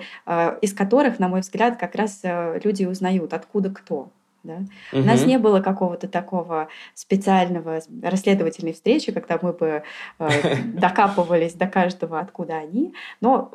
из 0.61 0.73
которых, 0.73 1.19
на 1.19 1.27
мой 1.27 1.41
взгляд, 1.41 1.77
как 1.77 1.93
раз 1.95 2.21
люди 2.23 2.85
узнают, 2.85 3.33
откуда 3.33 3.69
кто. 3.69 4.09
Да? 4.45 4.63
Угу. 4.91 5.01
У 5.01 5.05
нас 5.05 5.25
не 5.25 5.37
было 5.37 5.59
какого-то 5.59 6.07
такого 6.07 6.67
специального 6.93 7.81
расследовательной 8.01 8.73
встречи, 8.73 9.11
когда 9.11 9.39
мы 9.41 9.53
бы 9.53 9.83
э, 10.19 10.55
докапывались 10.73 11.53
до 11.53 11.67
каждого, 11.67 12.19
откуда 12.19 12.57
они. 12.57 12.93
Но 13.21 13.51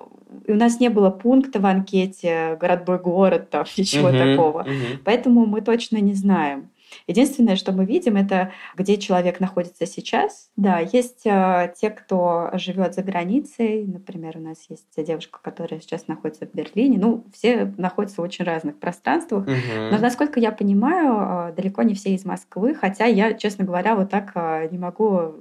у 0.46 0.54
нас 0.54 0.80
не 0.80 0.88
было 0.88 1.10
пункта 1.10 1.60
в 1.60 1.66
анкете 1.66 2.56
городной 2.60 2.98
город, 2.98 3.50
там 3.50 3.64
ничего 3.76 4.08
угу. 4.08 4.18
такого. 4.18 4.60
Угу. 4.62 5.00
Поэтому 5.04 5.46
мы 5.46 5.60
точно 5.60 5.98
не 5.98 6.14
знаем. 6.14 6.70
Единственное, 7.06 7.56
что 7.56 7.72
мы 7.72 7.84
видим, 7.84 8.16
это 8.16 8.52
где 8.76 8.96
человек 8.96 9.40
находится 9.40 9.86
сейчас. 9.86 10.50
Да, 10.56 10.78
есть 10.78 11.26
э, 11.26 11.72
те, 11.76 11.90
кто 11.90 12.50
живет 12.54 12.94
за 12.94 13.02
границей. 13.02 13.86
Например, 13.86 14.36
у 14.36 14.40
нас 14.40 14.58
есть 14.68 14.86
девушка, 14.96 15.38
которая 15.42 15.80
сейчас 15.80 16.08
находится 16.08 16.46
в 16.46 16.54
Берлине. 16.54 16.98
Ну, 16.98 17.24
все 17.32 17.72
находятся 17.76 18.20
в 18.20 18.24
очень 18.24 18.44
разных 18.44 18.78
пространствах. 18.78 19.44
Угу. 19.44 19.52
Но, 19.90 19.98
насколько 19.98 20.40
я 20.40 20.52
понимаю, 20.52 21.50
э, 21.50 21.52
далеко 21.54 21.82
не 21.82 21.94
все 21.94 22.14
из 22.14 22.24
Москвы. 22.24 22.74
Хотя 22.74 23.06
я, 23.06 23.34
честно 23.34 23.64
говоря, 23.64 23.94
вот 23.94 24.10
так 24.10 24.32
э, 24.34 24.68
не 24.70 24.78
могу 24.78 25.34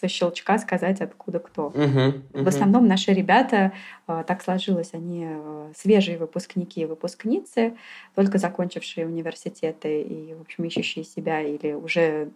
со 0.00 0.08
щелчка 0.08 0.58
сказать, 0.58 1.00
откуда 1.00 1.38
кто. 1.38 1.66
Угу. 1.66 2.42
В 2.44 2.48
основном 2.48 2.86
наши 2.86 3.12
ребята, 3.12 3.72
так 4.06 4.42
сложилось, 4.42 4.90
они 4.92 5.28
свежие 5.76 6.18
выпускники 6.18 6.82
и 6.82 6.84
выпускницы, 6.86 7.76
только 8.14 8.38
закончившие 8.38 9.06
университеты 9.06 10.02
и, 10.02 10.34
в 10.34 10.40
общем, 10.40 10.65
ищущие 10.66 11.04
себя 11.04 11.40
или 11.42 11.72
уже 11.72 12.30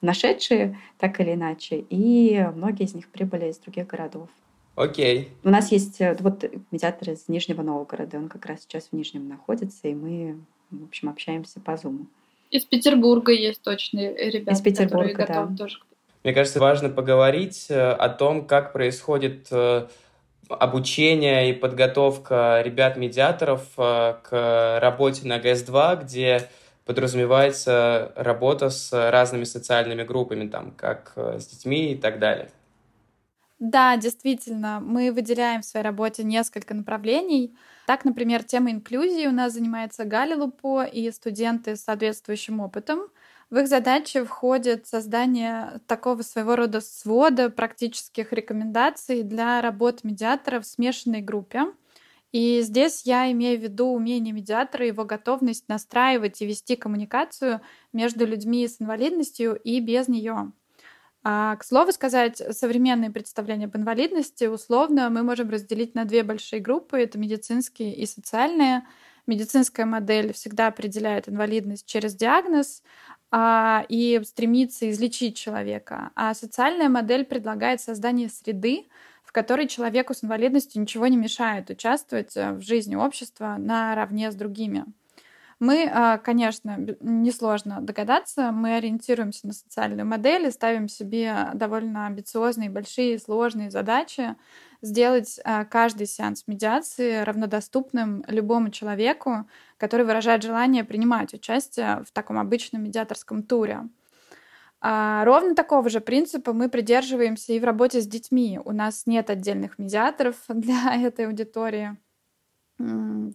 нашедшие, 0.00 0.78
так 0.98 1.20
или 1.20 1.34
иначе. 1.34 1.84
И 1.90 2.46
многие 2.54 2.84
из 2.84 2.94
них 2.94 3.08
прибыли 3.08 3.46
из 3.46 3.58
других 3.58 3.86
городов. 3.86 4.28
Окей. 4.76 5.28
У 5.44 5.50
нас 5.50 5.70
есть 5.70 6.00
э, 6.00 6.16
вот 6.18 6.44
медиатор 6.72 7.10
из 7.10 7.28
Нижнего 7.28 7.62
Новгорода, 7.62 8.18
он 8.18 8.28
как 8.28 8.44
раз 8.46 8.62
сейчас 8.62 8.88
в 8.90 8.92
Нижнем 8.92 9.28
находится, 9.28 9.86
и 9.86 9.94
мы, 9.94 10.40
в 10.70 10.84
общем, 10.84 11.08
общаемся 11.08 11.60
по 11.60 11.76
Зуму. 11.76 12.06
Из 12.50 12.64
Петербурга 12.64 13.32
есть 13.32 13.62
точные 13.62 14.14
ребята, 14.30 14.52
Из 14.52 14.60
Петербурга, 14.60 15.12
которые 15.12 15.14
готовы 15.14 15.46
да. 15.50 15.56
тоже. 15.56 15.78
Мне 16.24 16.32
кажется, 16.32 16.58
важно 16.58 16.88
поговорить 16.88 17.66
э, 17.68 17.92
о 17.92 18.08
том, 18.08 18.46
как 18.46 18.72
происходит 18.72 19.46
э, 19.52 19.86
обучение 20.48 21.50
и 21.50 21.52
подготовка 21.52 22.60
ребят-медиаторов 22.64 23.62
к 23.76 24.78
работе 24.82 25.26
на 25.26 25.38
ГС-2, 25.38 26.04
где 26.04 26.48
подразумевается 26.84 28.12
работа 28.16 28.70
с 28.70 28.92
разными 29.10 29.44
социальными 29.44 30.02
группами, 30.02 30.48
там, 30.48 30.72
как 30.72 31.12
э, 31.16 31.38
с 31.38 31.46
детьми 31.46 31.92
и 31.92 31.96
так 31.96 32.18
далее. 32.18 32.50
Да, 33.58 33.96
действительно, 33.96 34.80
мы 34.80 35.12
выделяем 35.12 35.62
в 35.62 35.64
своей 35.64 35.84
работе 35.84 36.24
несколько 36.24 36.74
направлений. 36.74 37.56
Так, 37.86 38.04
например, 38.04 38.42
тема 38.42 38.70
инклюзии 38.70 39.26
у 39.26 39.32
нас 39.32 39.54
занимается 39.54 40.04
Галя 40.04 40.36
Лупо 40.36 40.84
и 40.84 41.10
студенты 41.12 41.76
с 41.76 41.84
соответствующим 41.84 42.60
опытом. 42.60 43.08
В 43.50 43.58
их 43.58 43.68
задачи 43.68 44.22
входит 44.24 44.86
создание 44.86 45.80
такого 45.86 46.22
своего 46.22 46.56
рода 46.56 46.80
свода 46.80 47.50
практических 47.50 48.32
рекомендаций 48.32 49.22
для 49.22 49.60
работы 49.60 50.00
медиатора 50.08 50.60
в 50.60 50.66
смешанной 50.66 51.20
группе. 51.20 51.66
И 52.34 52.62
здесь 52.62 53.02
я 53.04 53.30
имею 53.30 53.60
в 53.60 53.62
виду 53.62 53.86
умение 53.86 54.34
медиатора, 54.34 54.84
его 54.88 55.04
готовность 55.04 55.68
настраивать 55.68 56.42
и 56.42 56.46
вести 56.46 56.74
коммуникацию 56.74 57.60
между 57.92 58.26
людьми 58.26 58.66
с 58.66 58.82
инвалидностью 58.82 59.54
и 59.54 59.78
без 59.78 60.08
нее. 60.08 60.50
А, 61.22 61.54
к 61.54 61.62
слову 61.62 61.92
сказать, 61.92 62.42
современные 62.50 63.12
представления 63.12 63.66
об 63.66 63.76
инвалидности 63.76 64.46
условно 64.46 65.10
мы 65.10 65.22
можем 65.22 65.48
разделить 65.48 65.94
на 65.94 66.06
две 66.06 66.24
большие 66.24 66.58
группы. 66.58 66.98
Это 66.98 67.20
медицинские 67.20 67.94
и 67.94 68.04
социальные. 68.04 68.84
Медицинская 69.28 69.86
модель 69.86 70.32
всегда 70.32 70.66
определяет 70.66 71.28
инвалидность 71.28 71.86
через 71.86 72.16
диагноз 72.16 72.82
а, 73.30 73.86
и 73.88 74.20
стремится 74.24 74.90
излечить 74.90 75.36
человека. 75.36 76.10
А 76.16 76.34
социальная 76.34 76.88
модель 76.88 77.24
предлагает 77.26 77.80
создание 77.80 78.28
среды, 78.28 78.88
которой 79.34 79.66
человеку 79.66 80.14
с 80.14 80.22
инвалидностью 80.22 80.80
ничего 80.80 81.08
не 81.08 81.16
мешает 81.16 81.68
участвовать 81.68 82.36
э, 82.36 82.52
в 82.52 82.60
жизни 82.62 82.94
общества 82.94 83.56
наравне 83.58 84.30
с 84.30 84.36
другими. 84.36 84.84
Мы, 85.58 85.90
э, 85.92 86.18
конечно, 86.18 86.78
несложно 87.00 87.80
догадаться, 87.80 88.52
мы 88.52 88.76
ориентируемся 88.76 89.48
на 89.48 89.52
социальную 89.52 90.06
модель 90.06 90.46
и 90.46 90.52
ставим 90.52 90.88
себе 90.88 91.50
довольно 91.52 92.06
амбициозные, 92.06 92.70
большие, 92.70 93.18
сложные 93.18 93.70
задачи 93.72 94.36
сделать 94.82 95.40
э, 95.44 95.64
каждый 95.64 96.06
сеанс 96.06 96.44
медиации 96.46 97.22
равнодоступным 97.24 98.24
любому 98.28 98.70
человеку, 98.70 99.48
который 99.78 100.06
выражает 100.06 100.44
желание 100.44 100.84
принимать 100.84 101.34
участие 101.34 102.04
в 102.06 102.12
таком 102.12 102.38
обычном 102.38 102.84
медиаторском 102.84 103.42
туре. 103.42 103.88
А 104.86 105.24
ровно 105.24 105.54
такого 105.54 105.88
же 105.88 106.02
принципа 106.02 106.52
мы 106.52 106.68
придерживаемся 106.68 107.54
и 107.54 107.58
в 107.58 107.64
работе 107.64 108.02
с 108.02 108.06
детьми. 108.06 108.60
У 108.62 108.72
нас 108.72 109.06
нет 109.06 109.30
отдельных 109.30 109.78
медиаторов 109.78 110.36
для 110.48 110.94
этой 111.02 111.26
аудитории. 111.26 111.96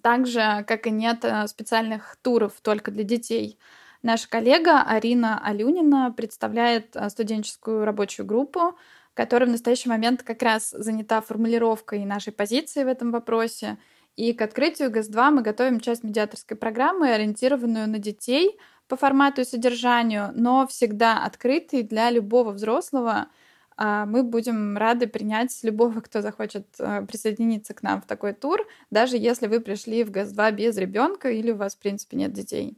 Так 0.03 0.27
же, 0.27 0.63
как 0.67 0.85
и 0.85 0.91
нет 0.91 1.25
э, 1.25 1.47
специальных 1.47 2.17
туров 2.21 2.53
только 2.62 2.91
для 2.91 3.03
детей. 3.03 3.57
Наша 4.03 4.29
коллега 4.29 4.83
Арина 4.83 5.43
Алюнина 5.43 6.13
представляет 6.15 6.95
э, 6.95 7.09
студенческую 7.09 7.83
рабочую 7.83 8.27
группу, 8.27 8.77
которая 9.15 9.49
в 9.49 9.51
настоящий 9.51 9.89
момент 9.89 10.21
как 10.21 10.43
раз 10.43 10.69
занята 10.69 11.19
формулировкой 11.19 12.05
нашей 12.05 12.31
позиции 12.31 12.83
в 12.83 12.88
этом 12.88 13.09
вопросе. 13.09 13.79
И 14.15 14.33
к 14.33 14.41
открытию 14.43 14.91
ГАЗ-2 14.91 15.31
мы 15.31 15.41
готовим 15.41 15.79
часть 15.79 16.03
медиаторской 16.03 16.55
программы, 16.55 17.12
ориентированную 17.12 17.89
на 17.89 17.97
детей, 17.97 18.59
по 18.89 18.97
формату 18.97 19.41
и 19.41 19.45
содержанию, 19.45 20.32
но 20.36 20.67
всегда 20.67 21.23
открытый 21.23 21.84
для 21.84 22.10
любого 22.10 22.52
взрослого, 22.52 23.28
а 23.78 24.06
мы 24.06 24.23
будем 24.23 24.78
рады 24.78 25.08
принять 25.08 25.58
любого, 25.63 26.02
кто 26.02 26.21
захочет 26.21 26.67
э, 26.80 27.06
присоединиться 27.06 27.73
к 27.73 27.84
нам 27.84 28.02
в 28.02 28.06
такой 28.06 28.34
тур, 28.34 28.67
даже 28.91 29.15
если 29.15 29.47
вы 29.47 29.62
пришли 29.62 30.04
в 30.04 30.12
ГАЗ-2 30.12 30.52
без 30.52 30.78
ребенка 30.78 31.30
или 31.30 31.52
у 31.52 31.56
вас, 31.56 31.75
в 31.75 31.80
принципе, 31.80 32.17
нет 32.17 32.34
детей. 32.34 32.78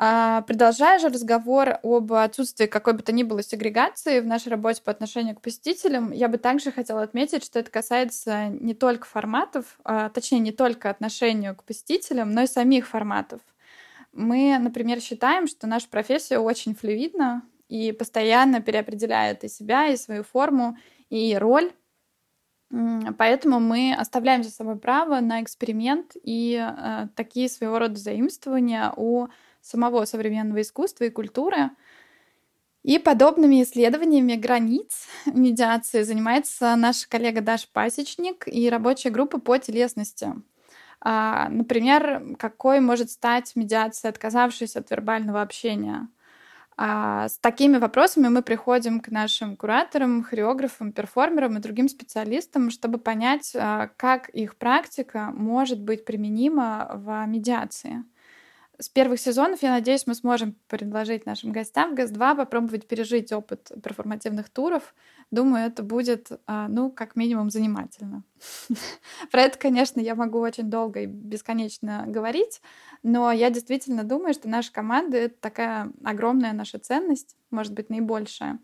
А, 0.00 0.42
продолжая 0.42 1.00
же 1.00 1.08
разговор 1.08 1.80
об 1.82 2.12
отсутствии 2.12 2.66
какой 2.66 2.92
бы 2.92 3.02
то 3.02 3.10
ни 3.10 3.24
было 3.24 3.42
сегрегации 3.42 4.20
в 4.20 4.26
нашей 4.26 4.50
работе 4.50 4.80
по 4.80 4.92
отношению 4.92 5.34
к 5.34 5.40
посетителям, 5.40 6.12
я 6.12 6.28
бы 6.28 6.38
также 6.38 6.70
хотела 6.70 7.02
отметить, 7.02 7.44
что 7.44 7.58
это 7.58 7.68
касается 7.68 8.46
не 8.46 8.74
только 8.74 9.06
форматов, 9.06 9.78
а, 9.82 10.08
точнее, 10.10 10.38
не 10.38 10.52
только 10.52 10.88
отношению 10.88 11.56
к 11.56 11.64
посетителям, 11.64 12.30
но 12.30 12.42
и 12.42 12.46
самих 12.46 12.86
форматов. 12.86 13.40
Мы, 14.12 14.58
например, 14.58 15.00
считаем, 15.00 15.46
что 15.46 15.66
наша 15.66 15.88
профессия 15.88 16.38
очень 16.38 16.74
флюидна 16.74 17.42
и 17.68 17.92
постоянно 17.92 18.60
переопределяет 18.60 19.44
и 19.44 19.48
себя, 19.48 19.88
и 19.88 19.96
свою 19.96 20.24
форму, 20.24 20.76
и 21.10 21.36
роль. 21.36 21.72
Поэтому 23.16 23.60
мы 23.60 23.94
оставляем 23.94 24.42
за 24.42 24.50
собой 24.50 24.78
право 24.78 25.20
на 25.20 25.42
эксперимент 25.42 26.12
и 26.22 26.54
э, 26.60 27.08
такие 27.14 27.48
своего 27.48 27.78
рода 27.78 27.96
заимствования 27.96 28.92
у 28.94 29.28
самого 29.62 30.04
современного 30.04 30.60
искусства 30.60 31.04
и 31.04 31.10
культуры. 31.10 31.70
И 32.82 32.98
подобными 32.98 33.62
исследованиями 33.62 34.34
границ 34.34 35.08
медиации 35.26 36.02
занимается 36.02 36.76
наш 36.76 37.06
коллега 37.06 37.40
Даша 37.40 37.68
Пасечник 37.72 38.46
и 38.46 38.68
рабочая 38.68 39.10
группа 39.10 39.40
по 39.40 39.58
телесности. 39.58 40.34
А, 41.00 41.48
например, 41.48 42.36
какой 42.38 42.80
может 42.80 43.10
стать 43.10 43.52
медиация, 43.56 44.08
отказавшись 44.10 44.76
от 44.76 44.90
вербального 44.90 45.42
общения? 45.42 46.08
А, 46.76 47.28
с 47.28 47.38
такими 47.38 47.78
вопросами 47.78 48.28
мы 48.28 48.42
приходим 48.42 49.00
к 49.00 49.08
нашим 49.08 49.56
кураторам, 49.56 50.22
хореографам, 50.22 50.92
перформерам 50.92 51.56
и 51.58 51.60
другим 51.60 51.88
специалистам, 51.88 52.70
чтобы 52.70 52.98
понять, 52.98 53.54
а, 53.56 53.88
как 53.96 54.28
их 54.30 54.56
практика 54.56 55.30
может 55.34 55.80
быть 55.80 56.04
применима 56.04 56.90
в 56.94 57.26
медиации 57.26 58.04
с 58.80 58.88
первых 58.88 59.18
сезонов, 59.18 59.62
я 59.62 59.70
надеюсь, 59.70 60.06
мы 60.06 60.14
сможем 60.14 60.56
предложить 60.68 61.26
нашим 61.26 61.50
гостям 61.50 61.92
в 61.92 61.94
ГАЗ-2 61.94 62.36
попробовать 62.36 62.86
пережить 62.86 63.32
опыт 63.32 63.72
перформативных 63.82 64.48
туров. 64.48 64.94
Думаю, 65.32 65.66
это 65.66 65.82
будет, 65.82 66.30
а, 66.46 66.68
ну, 66.68 66.90
как 66.90 67.16
минимум, 67.16 67.50
занимательно. 67.50 68.22
Про 69.32 69.42
это, 69.42 69.58
конечно, 69.58 70.00
я 70.00 70.14
могу 70.14 70.38
очень 70.38 70.70
долго 70.70 71.00
и 71.00 71.06
бесконечно 71.06 72.04
говорить, 72.06 72.62
но 73.02 73.32
я 73.32 73.50
действительно 73.50 74.04
думаю, 74.04 74.32
что 74.32 74.48
наша 74.48 74.72
команда— 74.72 75.16
это 75.18 75.34
такая 75.40 75.92
огромная 76.04 76.52
наша 76.52 76.78
ценность, 76.78 77.36
может 77.50 77.72
быть, 77.72 77.90
наибольшая. 77.90 78.60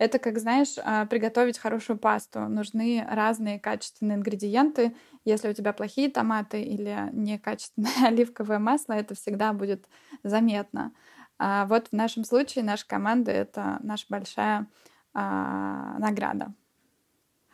Это, 0.00 0.18
как 0.18 0.38
знаешь, 0.38 0.76
а, 0.82 1.04
приготовить 1.04 1.58
хорошую 1.58 1.98
пасту. 1.98 2.40
Нужны 2.48 3.06
разные 3.06 3.60
качественные 3.60 4.16
ингредиенты. 4.16 4.96
Если 5.26 5.50
у 5.50 5.52
тебя 5.52 5.74
плохие 5.74 6.10
томаты 6.10 6.62
или 6.62 7.10
некачественное 7.12 7.92
оливковое 8.06 8.58
масло, 8.58 8.94
это 8.94 9.14
всегда 9.14 9.52
будет 9.52 9.86
заметно. 10.22 10.92
А 11.38 11.66
вот 11.66 11.88
в 11.88 11.92
нашем 11.92 12.24
случае 12.24 12.64
наша 12.64 12.86
команда— 12.86 13.30
это 13.32 13.76
наша 13.82 14.06
большая 14.08 14.68
а, 15.12 15.98
награда. 15.98 16.54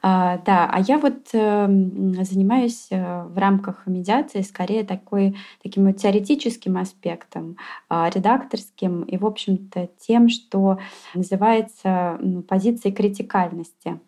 А, 0.03 0.39
да, 0.39 0.69
а 0.71 0.81
я 0.81 0.99
вот 0.99 1.31
э, 1.33 1.67
занимаюсь 2.23 2.89
э, 2.91 3.25
в 3.25 3.37
рамках 3.39 3.87
медиации 3.87 4.43
скорее 4.43 4.85
такой, 4.85 5.37
таким 5.63 5.87
вот 5.87 5.97
теоретическим 5.97 6.77
аспектом, 6.77 7.57
э, 7.91 8.11
редакторским 8.15 9.03
и, 9.03 9.17
в 9.17 9.27
общем-то, 9.27 9.89
тем, 9.99 10.29
что 10.29 10.79
называется 11.15 12.19
ну, 12.21 12.43
позицией 12.43 12.95
критикальности. 12.95 13.99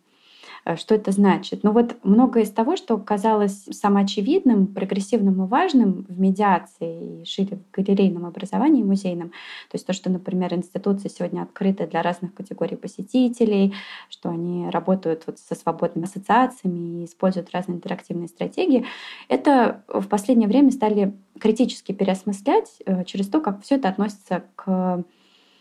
Э, 0.68 0.76
что 0.76 0.94
это 0.94 1.12
значит? 1.12 1.64
Ну 1.64 1.72
вот 1.72 1.96
многое 2.02 2.42
из 2.42 2.50
того, 2.50 2.76
что 2.76 2.98
казалось 2.98 3.64
самоочевидным, 3.70 4.66
прогрессивным 4.66 5.44
и 5.44 5.48
важным 5.48 6.04
в 6.08 6.20
медиации 6.20 7.22
и 7.22 7.24
шире 7.24 7.56
в 7.56 7.74
галерейном 7.74 8.26
образовании 8.26 8.82
музейном, 8.82 9.30
то 9.30 9.74
есть 9.74 9.86
то, 9.86 9.94
что, 9.94 10.10
например, 10.10 10.52
институции 10.52 11.08
сегодня 11.08 11.42
открыты 11.42 11.86
для 11.86 12.02
разных 12.02 12.34
категорий 12.34 12.76
посетителей, 12.76 13.74
что 14.10 14.28
они 14.28 14.68
работают 14.68 15.24
вот 15.26 15.38
со 15.38 15.54
свободными 15.54 16.04
ассоциациями 16.04 17.00
и 17.00 17.04
используют 17.06 17.50
разные 17.52 17.76
интерактивные 17.76 18.28
стратегии, 18.28 18.84
это 19.28 19.82
в 19.88 20.06
последнее 20.06 20.48
время 20.48 20.70
стали 20.70 21.14
критически 21.40 21.92
переосмыслять 21.92 22.82
э, 22.84 23.04
через 23.04 23.28
то, 23.28 23.40
как 23.40 23.62
все 23.62 23.76
это 23.76 23.88
относится 23.88 24.44
к 24.54 25.02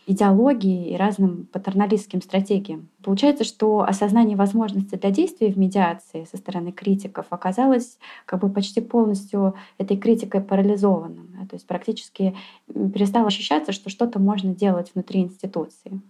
идеологии 0.08 0.90
и 0.90 0.96
разным 0.96 1.46
патерналистским 1.52 2.22
стратегиям. 2.22 2.88
Получается, 3.04 3.44
что 3.44 3.82
осознание 3.82 4.36
возможности 4.36 4.94
для 4.94 5.10
действий 5.10 5.52
в 5.52 5.58
медиации 5.58 6.24
со 6.24 6.38
стороны 6.38 6.72
критиков 6.72 7.26
оказалось 7.28 7.98
как 8.24 8.40
бы 8.40 8.48
почти 8.48 8.80
полностью 8.80 9.54
этой 9.76 9.98
критикой 9.98 10.40
парализованным. 10.40 11.46
То 11.50 11.56
есть 11.56 11.66
практически 11.66 12.34
перестало 12.66 13.26
ощущаться, 13.26 13.72
что 13.72 13.90
что-то 13.90 14.18
можно 14.18 14.54
делать 14.54 14.90
внутри 14.94 15.20
институции. 15.20 16.00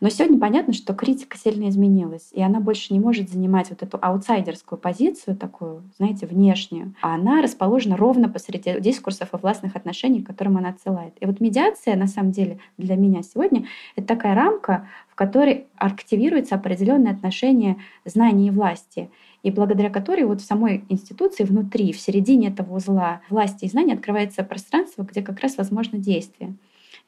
Но 0.00 0.08
сегодня 0.08 0.38
понятно, 0.38 0.72
что 0.72 0.94
критика 0.94 1.36
сильно 1.38 1.68
изменилась, 1.68 2.30
и 2.32 2.42
она 2.42 2.60
больше 2.60 2.92
не 2.92 3.00
может 3.00 3.30
занимать 3.30 3.70
вот 3.70 3.82
эту 3.82 3.98
аутсайдерскую 4.00 4.78
позицию, 4.78 5.36
такую, 5.36 5.82
знаете, 5.96 6.26
внешнюю, 6.26 6.94
а 7.02 7.14
она 7.14 7.42
расположена 7.42 7.96
ровно 7.96 8.28
посреди 8.28 8.80
дискурсов 8.80 9.32
и 9.32 9.36
властных 9.36 9.76
отношений, 9.76 10.22
к 10.22 10.26
которым 10.26 10.56
она 10.56 10.70
отсылает. 10.70 11.14
И 11.20 11.26
вот 11.26 11.40
медиация, 11.40 11.96
на 11.96 12.06
самом 12.06 12.32
деле, 12.32 12.58
для 12.78 12.96
меня 12.96 13.22
сегодня— 13.22 13.66
это 13.96 14.06
такая 14.06 14.34
рамка, 14.34 14.88
в 15.08 15.14
которой 15.14 15.66
активируется 15.76 16.54
определенное 16.54 17.12
отношение 17.12 17.76
знания 18.04 18.48
и 18.48 18.50
власти 18.50 19.10
и 19.42 19.50
благодаря 19.50 19.90
которой 19.90 20.24
вот 20.24 20.40
в 20.40 20.44
самой 20.44 20.84
институции 20.88 21.44
внутри, 21.44 21.92
в 21.92 22.00
середине 22.00 22.48
этого 22.48 22.76
узла 22.76 23.22
власти 23.30 23.64
и 23.64 23.68
знания 23.68 23.94
открывается 23.94 24.44
пространство, 24.44 25.02
где 25.02 25.22
как 25.22 25.40
раз 25.40 25.56
возможно 25.56 25.98
действие. 25.98 26.54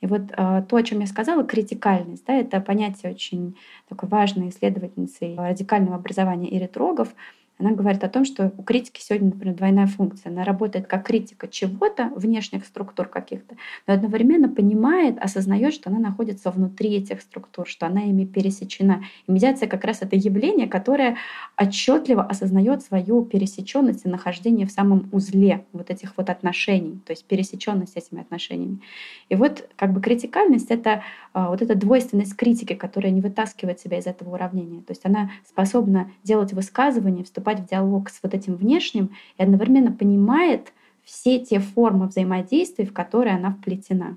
И 0.02 0.06
вот 0.06 0.22
э, 0.36 0.64
то, 0.68 0.76
о 0.76 0.82
чем 0.82 1.00
я 1.00 1.06
сказала, 1.06 1.44
критикальность, 1.44 2.26
да, 2.26 2.34
это 2.34 2.60
понятие 2.60 3.12
очень 3.12 3.56
такой 3.88 4.08
важной 4.08 4.48
исследовательницы 4.48 5.36
радикального 5.36 5.96
образования 5.96 6.54
Ири 6.54 6.66
Трогов, 6.66 7.14
она 7.58 7.72
говорит 7.72 8.02
о 8.02 8.08
том, 8.08 8.24
что 8.24 8.52
у 8.56 8.62
критики 8.62 9.00
сегодня, 9.00 9.28
например, 9.28 9.54
двойная 9.54 9.86
функция. 9.86 10.30
Она 10.30 10.44
работает 10.44 10.86
как 10.86 11.06
критика 11.06 11.46
чего-то, 11.46 12.10
внешних 12.16 12.64
структур 12.64 13.06
каких-то, 13.06 13.56
но 13.86 13.94
одновременно 13.94 14.48
понимает, 14.48 15.18
осознает, 15.18 15.74
что 15.74 15.90
она 15.90 15.98
находится 15.98 16.50
внутри 16.50 16.96
этих 16.96 17.20
структур, 17.20 17.68
что 17.68 17.86
она 17.86 18.02
ими 18.02 18.24
пересечена. 18.24 19.04
И 19.26 19.32
медиация 19.32 19.68
как 19.68 19.84
раз 19.84 20.02
это 20.02 20.16
явление, 20.16 20.66
которое 20.66 21.16
отчетливо 21.56 22.24
осознает 22.24 22.82
свою 22.82 23.24
пересеченность 23.24 24.06
и 24.06 24.08
нахождение 24.08 24.66
в 24.66 24.72
самом 24.72 25.08
узле 25.12 25.64
вот 25.72 25.90
этих 25.90 26.14
вот 26.16 26.30
отношений, 26.30 27.00
то 27.06 27.12
есть 27.12 27.24
пересеченность 27.26 27.96
этими 27.96 28.20
отношениями. 28.20 28.80
И 29.28 29.36
вот 29.36 29.68
как 29.76 29.92
бы 29.92 30.00
критикальность— 30.00 30.66
это 30.70 31.02
а, 31.32 31.48
вот 31.48 31.62
эта 31.62 31.74
двойственность 31.74 32.36
критики, 32.36 32.74
которая 32.74 33.12
не 33.12 33.20
вытаскивает 33.20 33.80
себя 33.80 33.98
из 33.98 34.06
этого 34.06 34.34
уравнения. 34.34 34.80
То 34.80 34.90
есть 34.90 35.02
она 35.04 35.30
способна 35.48 36.10
делать 36.24 36.52
высказывания, 36.52 37.24
вступать 37.24 37.41
вступать 37.42 37.60
в 37.60 37.68
диалог 37.68 38.08
с 38.08 38.20
вот 38.22 38.34
этим 38.34 38.54
внешним 38.54 39.10
и 39.36 39.42
одновременно 39.42 39.90
понимает 39.90 40.72
все 41.04 41.40
те 41.40 41.58
формы 41.58 42.06
взаимодействия, 42.06 42.86
в 42.86 42.92
которые 42.92 43.34
она 43.34 43.50
вплетена. 43.50 44.16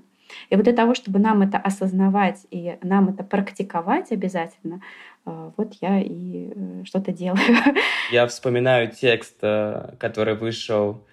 И 0.50 0.56
вот 0.56 0.64
для 0.64 0.72
того, 0.72 0.94
чтобы 0.94 1.18
нам 1.18 1.42
это 1.42 1.58
осознавать 1.58 2.46
и 2.50 2.78
нам 2.82 3.08
это 3.08 3.24
практиковать 3.24 4.12
обязательно, 4.12 4.80
э, 5.24 5.50
вот 5.56 5.74
я 5.80 6.00
и 6.00 6.52
э, 6.54 6.82
что-то 6.84 7.12
делаю. 7.12 7.40
Я 8.12 8.26
вспоминаю 8.26 8.90
текст, 8.90 9.38
э, 9.42 9.94
который 9.98 10.34
вышел 10.34 11.04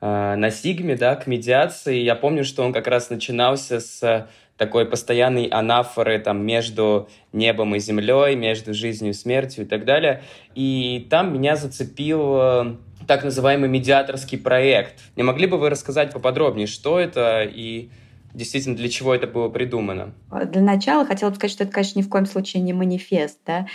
на 0.00 0.50
Сигме, 0.50 0.96
да, 0.96 1.14
к 1.14 1.28
медиации. 1.28 1.98
Я 1.98 2.16
помню, 2.16 2.42
что 2.42 2.64
он 2.64 2.72
как 2.72 2.88
раз 2.88 3.08
начинался 3.08 3.78
с 3.78 4.28
такой 4.56 4.86
постоянной 4.86 5.46
анафоры 5.46 6.18
там 6.18 6.44
между 6.44 7.08
небом 7.32 7.74
и 7.74 7.78
землей, 7.78 8.36
между 8.36 8.74
жизнью 8.74 9.10
и 9.10 9.14
смертью 9.14 9.64
и 9.64 9.68
так 9.68 9.84
далее. 9.84 10.22
И 10.54 11.06
там 11.10 11.32
меня 11.32 11.56
зацепил 11.56 12.36
э, 12.36 12.76
так 13.06 13.24
называемый 13.24 13.68
медиаторский 13.68 14.38
проект. 14.38 15.00
Не 15.16 15.22
могли 15.22 15.46
бы 15.46 15.58
вы 15.58 15.70
рассказать 15.70 16.12
поподробнее, 16.12 16.66
что 16.66 17.00
это 17.00 17.42
и 17.42 17.90
действительно 18.34 18.76
для 18.76 18.88
чего 18.88 19.14
это 19.14 19.26
было 19.26 19.48
придумано? 19.48 20.12
Для 20.30 20.62
начала 20.62 21.04
хотела 21.04 21.30
бы 21.30 21.36
сказать, 21.36 21.52
что 21.52 21.64
это, 21.64 21.72
конечно, 21.72 21.98
ни 21.98 22.02
в 22.02 22.08
коем 22.08 22.26
случае 22.26 22.62
не 22.62 22.72
манифест. 22.72 23.38
Да? 23.46 23.66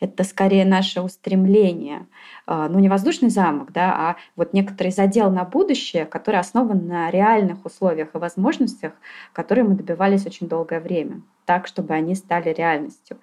Это 0.00 0.24
скорее 0.24 0.64
наше 0.64 1.00
устремление 1.00 2.00
а, 2.00 2.06
ну, 2.46 2.78
не 2.78 2.88
воздушный 2.88 3.30
замок, 3.30 3.72
да, 3.72 3.94
а 3.96 4.16
вот 4.36 4.52
некоторый 4.52 4.92
задел 4.92 5.30
на 5.30 5.44
будущее, 5.44 6.06
который 6.06 6.40
основан 6.40 6.86
на 6.86 7.10
реальных 7.10 7.64
условиях 7.64 8.14
и 8.14 8.18
возможностях, 8.18 8.92
которые 9.32 9.64
мы 9.64 9.74
добивались 9.74 10.26
очень 10.26 10.48
долгое 10.48 10.80
время 10.80 11.22
так, 11.46 11.66
чтобы 11.66 11.94
они 11.94 12.14
стали 12.14 12.50
реальностью. 12.50 13.16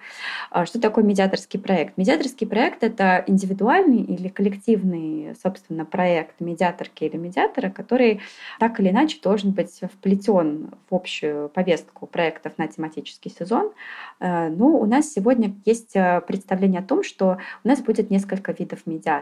А 0.49 0.65
что 0.65 0.79
такое 0.79 1.03
медиаторский 1.03 1.59
проект? 1.59 1.97
Медиаторский 1.97 2.47
проект— 2.47 2.77
это 2.83 3.23
индивидуальный 3.27 4.01
или 4.01 4.29
коллективный, 4.29 5.35
собственно, 5.43 5.85
проект 5.85 6.39
медиаторки 6.39 7.03
или 7.03 7.17
медиатора, 7.17 7.69
который 7.69 8.21
так 8.59 8.79
или 8.79 8.89
иначе 8.89 9.19
должен 9.21 9.51
быть 9.51 9.81
вплетен 9.81 10.71
в 10.89 10.95
общую 10.95 11.49
повестку 11.49 12.07
проектов 12.07 12.53
на 12.57 12.67
тематический 12.67 13.29
сезон. 13.29 13.71
Э, 14.19 14.49
Но 14.49 14.69
ну, 14.69 14.79
у 14.79 14.85
нас 14.85 15.11
сегодня 15.11 15.53
есть 15.65 15.93
представление 15.93 16.79
о 16.79 16.83
том, 16.83 17.03
что 17.03 17.37
у 17.63 17.67
нас 17.67 17.81
будет 17.81 18.09
несколько 18.09 18.53
видов 18.53 18.87
медиации. 18.87 19.12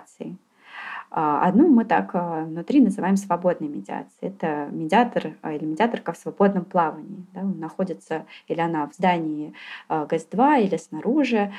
А, 1.13 1.45
одну 1.45 1.67
мы 1.67 1.83
так 1.83 2.11
а, 2.13 2.45
внутри 2.45 2.79
называем 2.79 3.17
свободной 3.17 3.67
медиацией. 3.67 4.31
Это 4.31 4.69
медиатор 4.71 5.33
а, 5.41 5.51
или 5.51 5.65
медиаторка 5.65 6.13
в 6.13 6.17
свободном 6.17 6.63
плавании. 6.63 7.25
Да, 7.33 7.41
он 7.41 7.59
находится 7.59 8.25
или 8.47 8.61
она 8.61 8.87
в 8.87 8.93
здании 8.93 9.53
ГЭС-2 9.89 10.63
или 10.63 10.77
снаружи 10.77 11.51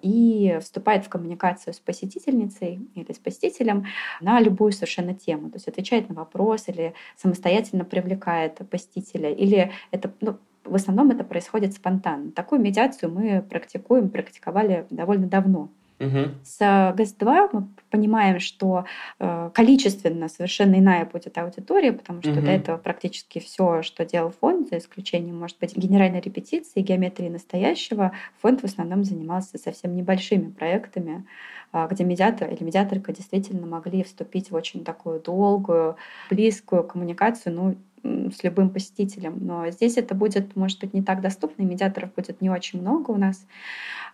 и 0.00 0.58
вступает 0.62 1.04
в 1.04 1.10
коммуникацию 1.10 1.74
с 1.74 1.78
посетительницей 1.78 2.80
или 2.94 3.12
с 3.12 3.18
посетителем 3.18 3.84
на 4.22 4.40
любую 4.40 4.72
совершенно 4.72 5.14
тему. 5.14 5.50
То 5.50 5.56
есть 5.56 5.68
отвечает 5.68 6.08
на 6.08 6.14
вопрос 6.14 6.68
или 6.68 6.94
самостоятельно 7.16 7.84
привлекает 7.84 8.60
посетителя. 8.70 9.30
Или 9.30 9.72
это 9.90 10.10
ну, 10.22 10.38
в 10.64 10.74
основном 10.74 11.10
это 11.10 11.22
происходит 11.22 11.74
спонтанно. 11.74 12.32
Такую 12.32 12.62
медиацию 12.62 13.12
мы 13.12 13.42
практикуем, 13.42 14.08
практиковали 14.08 14.86
довольно 14.88 15.26
давно. 15.26 15.68
Угу. 16.00 16.18
С 16.42 16.58
ГЭС-2 16.96 17.48
мы 17.52 17.68
понимаем, 17.90 18.40
что 18.40 18.84
э, 19.20 19.50
количественно 19.54 20.28
совершенно 20.28 20.78
иная 20.78 21.04
будет 21.06 21.38
аудитория, 21.38 21.92
потому 21.92 22.20
что 22.20 22.32
угу. 22.32 22.40
до 22.40 22.50
этого 22.50 22.76
практически 22.78 23.38
все, 23.38 23.82
что 23.82 24.04
делал 24.04 24.30
фонд, 24.40 24.70
за 24.70 24.78
исключением, 24.78 25.38
может 25.38 25.58
быть, 25.60 25.76
генеральной 25.76 26.20
репетиции, 26.20 26.80
геометрии 26.80 27.28
настоящего, 27.28 28.12
фонд 28.42 28.62
в 28.62 28.64
основном 28.64 29.04
занимался 29.04 29.56
совсем 29.58 29.94
небольшими 29.94 30.50
проектами, 30.50 31.26
э, 31.72 31.86
где 31.88 32.02
медиатор 32.02 32.50
или 32.50 32.64
медиаторка 32.64 33.12
действительно 33.12 33.66
могли 33.66 34.02
вступить 34.02 34.50
в 34.50 34.54
очень 34.54 34.84
такую 34.84 35.20
долгую, 35.20 35.96
близкую 36.28 36.82
коммуникацию, 36.82 37.54
ну, 37.54 37.76
с 38.04 38.44
любым 38.44 38.70
посетителем. 38.70 39.38
Но 39.40 39.70
здесь 39.70 39.96
это 39.96 40.14
будет, 40.14 40.54
может 40.56 40.80
быть, 40.80 40.92
не 40.94 41.02
так 41.02 41.20
доступно, 41.20 41.62
и 41.62 41.66
медиаторов 41.66 42.14
будет 42.14 42.40
не 42.40 42.50
очень 42.50 42.80
много 42.80 43.10
у 43.10 43.16
нас. 43.16 43.46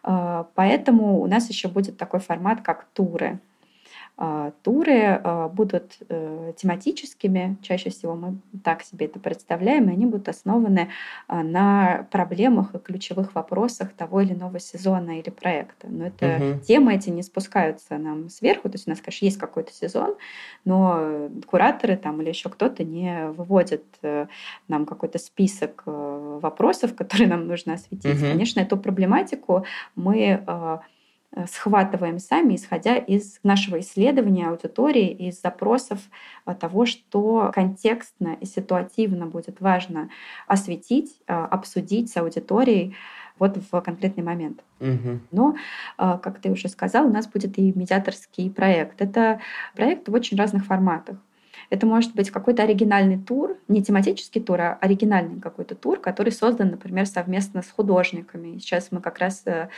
А, 0.02 0.46
поэтому 0.54 1.20
у 1.20 1.26
нас 1.26 1.48
еще 1.48 1.68
будет 1.68 1.98
такой 1.98 2.20
формат, 2.20 2.60
как 2.62 2.86
туры. 2.94 3.40
А, 4.22 4.52
туры 4.62 5.18
а, 5.24 5.48
будут 5.48 5.96
э, 6.10 6.52
тематическими, 6.54 7.56
чаще 7.62 7.88
всего 7.88 8.14
мы 8.14 8.36
так 8.62 8.82
себе 8.82 9.06
это 9.06 9.18
представляем, 9.18 9.88
и 9.88 9.92
они 9.92 10.04
будут 10.04 10.28
основаны 10.28 10.90
а, 11.26 11.42
на 11.42 12.06
проблемах 12.10 12.74
и 12.74 12.78
ключевых 12.78 13.34
вопросах 13.34 13.94
того 13.94 14.20
или 14.20 14.34
иного 14.34 14.58
сезона 14.58 15.18
или 15.18 15.30
проекта. 15.30 15.86
Но 15.88 16.06
это 16.08 16.36
угу. 16.36 16.60
темы 16.60 16.94
эти 16.94 17.08
не 17.08 17.22
спускаются 17.22 17.96
нам 17.96 18.28
сверху, 18.28 18.68
то 18.68 18.74
есть 18.74 18.86
у 18.86 18.90
нас, 18.90 19.00
конечно, 19.00 19.24
есть 19.24 19.38
какой-то 19.38 19.72
сезон, 19.72 20.16
но 20.66 21.30
кураторы 21.46 21.96
там 21.96 22.20
или 22.20 22.28
еще 22.28 22.50
кто-то 22.50 22.84
не 22.84 23.28
выводят 23.28 23.84
э, 24.02 24.26
нам 24.68 24.84
какой-то 24.84 25.18
список 25.18 25.82
э, 25.86 26.38
вопросов, 26.42 26.94
которые 26.96 27.28
нам 27.28 27.46
нужно 27.46 27.72
осветить. 27.72 28.20
Угу. 28.20 28.32
Конечно, 28.32 28.60
эту 28.60 28.76
проблематику 28.76 29.64
мы 29.96 30.44
схватываем 31.46 32.18
сами, 32.18 32.56
исходя 32.56 32.96
из 32.96 33.38
нашего 33.42 33.80
исследования 33.80 34.48
аудитории, 34.48 35.10
из 35.10 35.40
запросов 35.40 36.00
э, 36.44 36.54
того, 36.54 36.86
что 36.86 37.50
контекстно 37.54 38.36
и 38.40 38.46
ситуативно 38.46 39.26
будет 39.26 39.60
важно 39.60 40.10
осветить, 40.46 41.20
э, 41.26 41.32
обсудить 41.32 42.10
с 42.10 42.16
аудиторией 42.16 42.96
вот 43.38 43.56
в 43.56 43.80
конкретный 43.80 44.22
момент. 44.22 44.62
Угу. 44.80 45.20
Но, 45.32 45.56
как 45.96 46.40
ты 46.40 46.50
уже 46.50 46.68
сказал, 46.68 47.06
у 47.06 47.10
нас 47.10 47.26
будет 47.26 47.58
и 47.58 47.72
медиаторский 47.72 48.50
проект. 48.50 49.00
Это 49.00 49.40
проект 49.74 50.10
в 50.10 50.12
очень 50.12 50.36
разных 50.36 50.66
форматах. 50.66 51.16
Это 51.70 51.86
может 51.86 52.14
быть 52.14 52.30
какой-то 52.30 52.64
оригинальный 52.64 53.16
тур, 53.18 53.56
не 53.68 53.82
тематический 53.82 54.40
тур, 54.40 54.60
а 54.60 54.78
оригинальный 54.80 55.40
какой-то 55.40 55.76
тур, 55.76 56.00
который 56.00 56.32
создан, 56.32 56.70
например, 56.70 57.06
совместно 57.06 57.62
с 57.62 57.70
художниками. 57.70 58.58
Сейчас 58.58 58.88
мы 58.90 59.00
как 59.00 59.18
раз 59.18 59.42
э, 59.46 59.68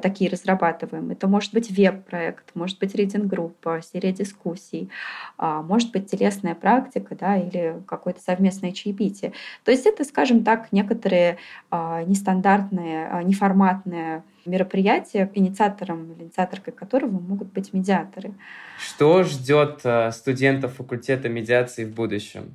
такие 0.00 0.30
разрабатываем. 0.30 1.10
Это 1.10 1.26
может 1.26 1.52
быть 1.52 1.70
веб-проект, 1.70 2.54
может 2.54 2.78
быть 2.78 2.94
рейдинг-группа, 2.94 3.82
серия 3.82 4.12
дискуссий, 4.12 4.90
а, 5.36 5.62
может 5.62 5.90
быть 5.90 6.10
телесная 6.10 6.54
практика 6.54 7.16
да, 7.16 7.36
или 7.36 7.82
какое-то 7.86 8.20
совместное 8.20 8.72
чаепитие. 8.72 9.32
То 9.64 9.72
есть 9.72 9.86
это, 9.86 10.04
скажем 10.04 10.44
так, 10.44 10.72
некоторые 10.72 11.38
а, 11.70 12.04
нестандартные, 12.04 13.08
а, 13.10 13.22
неформатные 13.22 14.22
мероприятия, 14.44 15.30
инициатором 15.34 16.12
или 16.12 16.24
инициаторкой 16.24 16.72
которого 16.72 17.10
могут 17.10 17.52
быть 17.52 17.72
медиаторы. 17.72 18.34
Что 18.78 19.22
ждет 19.24 19.80
э, 19.84 20.10
студентов 20.12 20.74
факультета 20.74 21.28
медиации 21.28 21.84
в 21.84 21.94
будущем? 21.94 22.52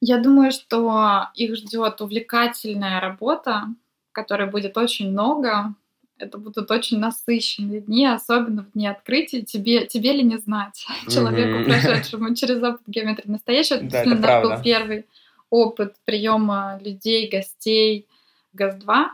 Я 0.00 0.18
думаю, 0.18 0.52
что 0.52 1.28
их 1.34 1.56
ждет 1.56 2.00
увлекательная 2.00 3.00
работа, 3.00 3.64
которой 4.12 4.48
будет 4.48 4.76
очень 4.76 5.10
много. 5.10 5.74
Это 6.18 6.38
будут 6.38 6.70
очень 6.70 6.98
насыщенные 6.98 7.80
дни, 7.80 8.06
особенно 8.06 8.62
в 8.62 8.72
дни 8.72 8.86
открытия. 8.86 9.42
Тебе, 9.42 9.86
тебе 9.86 10.12
ли 10.12 10.22
не 10.22 10.38
знать, 10.38 10.86
человеку, 11.08 11.64
прошедшему 11.64 12.34
через 12.34 12.62
опыт 12.62 12.82
геометрии 12.86 13.30
настоящего. 13.30 13.80
Да, 13.82 14.02
это 14.02 14.40
был 14.40 14.62
первый 14.62 15.06
опыт 15.50 15.94
приема 16.04 16.78
людей, 16.82 17.28
гостей 17.28 18.06
ГАЗ-2 18.54 19.06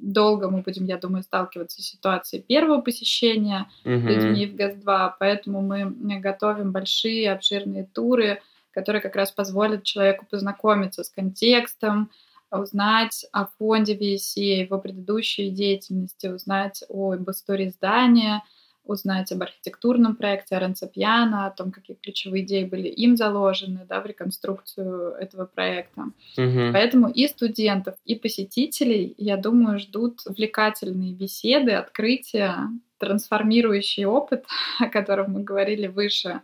долго 0.00 0.50
мы 0.50 0.62
будем, 0.62 0.86
я 0.86 0.96
думаю, 0.96 1.22
сталкиваться 1.22 1.82
с 1.82 1.86
ситуацией 1.86 2.42
первого 2.42 2.80
посещения 2.80 3.68
угу. 3.84 3.92
людьми 3.92 4.46
в 4.46 4.54
ГАЗ-2, 4.56 5.12
поэтому 5.18 5.62
мы 5.62 6.20
готовим 6.20 6.72
большие, 6.72 7.32
обширные 7.32 7.84
туры, 7.84 8.40
которые 8.72 9.02
как 9.02 9.16
раз 9.16 9.32
позволят 9.32 9.84
человеку 9.84 10.26
познакомиться 10.30 11.02
с 11.04 11.10
контекстом, 11.10 12.10
узнать 12.50 13.26
о 13.32 13.46
фонде 13.46 13.96
VSC, 13.96 14.40
его 14.40 14.78
предыдущей 14.78 15.50
деятельности, 15.50 16.26
узнать 16.26 16.82
об 16.88 17.30
истории 17.30 17.68
здания, 17.68 18.42
узнать 18.90 19.32
об 19.32 19.42
архитектурном 19.42 20.16
проекте 20.16 20.56
Аренца 20.56 20.86
Пьяна, 20.86 21.46
о 21.46 21.50
том, 21.50 21.70
какие 21.72 21.96
ключевые 21.96 22.44
идеи 22.44 22.64
были 22.64 22.88
им 22.88 23.16
заложены 23.16 23.86
да, 23.88 24.00
в 24.00 24.06
реконструкцию 24.06 25.12
этого 25.12 25.46
проекта. 25.46 26.02
Угу. 26.36 26.72
Поэтому 26.72 27.08
и 27.08 27.26
студентов, 27.28 27.94
и 28.04 28.14
посетителей, 28.14 29.14
я 29.16 29.36
думаю, 29.36 29.78
ждут 29.78 30.20
увлекательные 30.26 31.12
беседы, 31.12 31.72
открытия, 31.72 32.68
трансформирующий 32.98 34.04
опыт, 34.04 34.44
о 34.80 34.86
котором 34.86 35.32
мы 35.32 35.42
говорили 35.42 35.86
выше, 35.86 36.40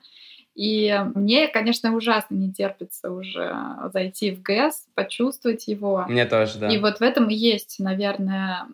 и 0.57 1.05
мне, 1.15 1.49
конечно, 1.49 1.95
ужасно 1.95 2.35
не 2.35 2.51
терпится 2.51 3.13
уже 3.13 3.55
зайти 3.93 4.31
в 4.31 4.41
ГЭС, 4.41 4.87
почувствовать 4.95 5.69
его. 5.69 6.07
Мне 6.09 6.25
тоже, 6.25 6.59
да. 6.59 6.69
И 6.69 6.79
вот 6.79 6.99
в 6.99 7.03
этом 7.03 7.29
и 7.29 7.35
есть, 7.35 7.77
наверное, 7.79 8.67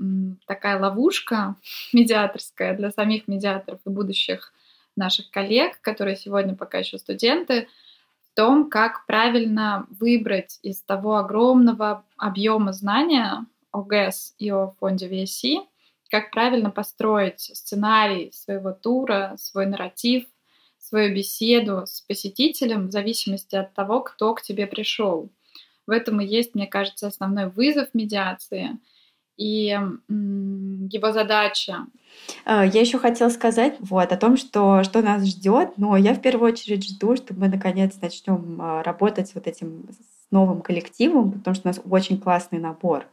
такая 0.47 0.79
ловушка 0.79 1.57
медиаторская 1.93 2.77
для 2.77 2.93
самих 2.93 3.27
медиаторов 3.27 3.81
и 3.85 3.91
будущих 3.91 4.53
наших 4.95 5.29
коллег, 5.31 5.81
которые 5.81 6.17
сегодня 6.17 6.55
пока 6.55 6.79
еще 6.79 6.99
студенты, 6.99 7.67
в 8.31 8.37
том, 8.37 8.71
как 8.71 9.05
правильно 9.07 9.87
выбрать 9.91 10.61
из 10.63 10.81
того 10.83 11.17
огромного 11.17 12.05
объема 12.17 12.73
знания 12.73 13.45
о 13.73 13.83
ГЭС 13.83 14.37
и 14.39 14.53
о 14.53 14.69
фонде 14.79 15.09
VSC, 15.09 15.67
как 16.11 16.31
правильно 16.31 16.71
построить 16.71 17.41
сценарий 17.41 18.31
своего 18.33 18.71
тура, 18.71 19.35
свой 19.37 19.67
нарратив, 19.67 20.27
свою 20.93 21.15
беседу 21.15 21.85
с 21.87 22.03
посетителем 22.03 22.89
в 22.89 22.91
зависимости 22.91 23.57
от 23.57 23.73
того, 23.73 24.01
кто 24.01 24.35
к 24.35 24.43
тебе 24.43 24.67
пришел. 24.67 25.31
В 25.87 25.91
этом 25.91 26.21
и 26.21 26.27
есть, 26.27 26.55
мне 26.55 26.67
кажется, 26.67 27.07
основной 27.07 27.49
вызов 27.49 27.89
медиации 27.95 28.79
и 29.39 29.69
его 29.71 31.13
задача. 31.13 31.87
А, 32.45 32.67
я 32.67 32.83
еще 32.83 32.99
хотела 32.99 33.31
сказать 33.31 33.77
вот, 33.81 34.13
о 34.13 34.17
том, 34.19 34.37
что, 34.37 34.85
что 34.85 35.01
нас 35.01 35.27
ждет, 35.27 35.79
но 35.79 35.97
я 35.97 36.13
в 36.13 36.21
первую 36.21 36.53
очередь 36.53 36.87
жду, 36.87 37.17
что 37.17 37.33
мы 37.33 37.49
наконец 37.49 37.95
начнем 38.03 38.61
а, 38.61 38.83
работать 38.83 39.35
вот 39.35 39.47
этим 39.47 39.89
с 39.91 40.31
новым 40.31 40.61
коллективом, 40.61 41.33
потому 41.33 41.55
что 41.55 41.69
у 41.69 41.73
нас 41.73 41.81
очень 41.89 42.21
классный 42.21 42.59
набор. 42.59 43.07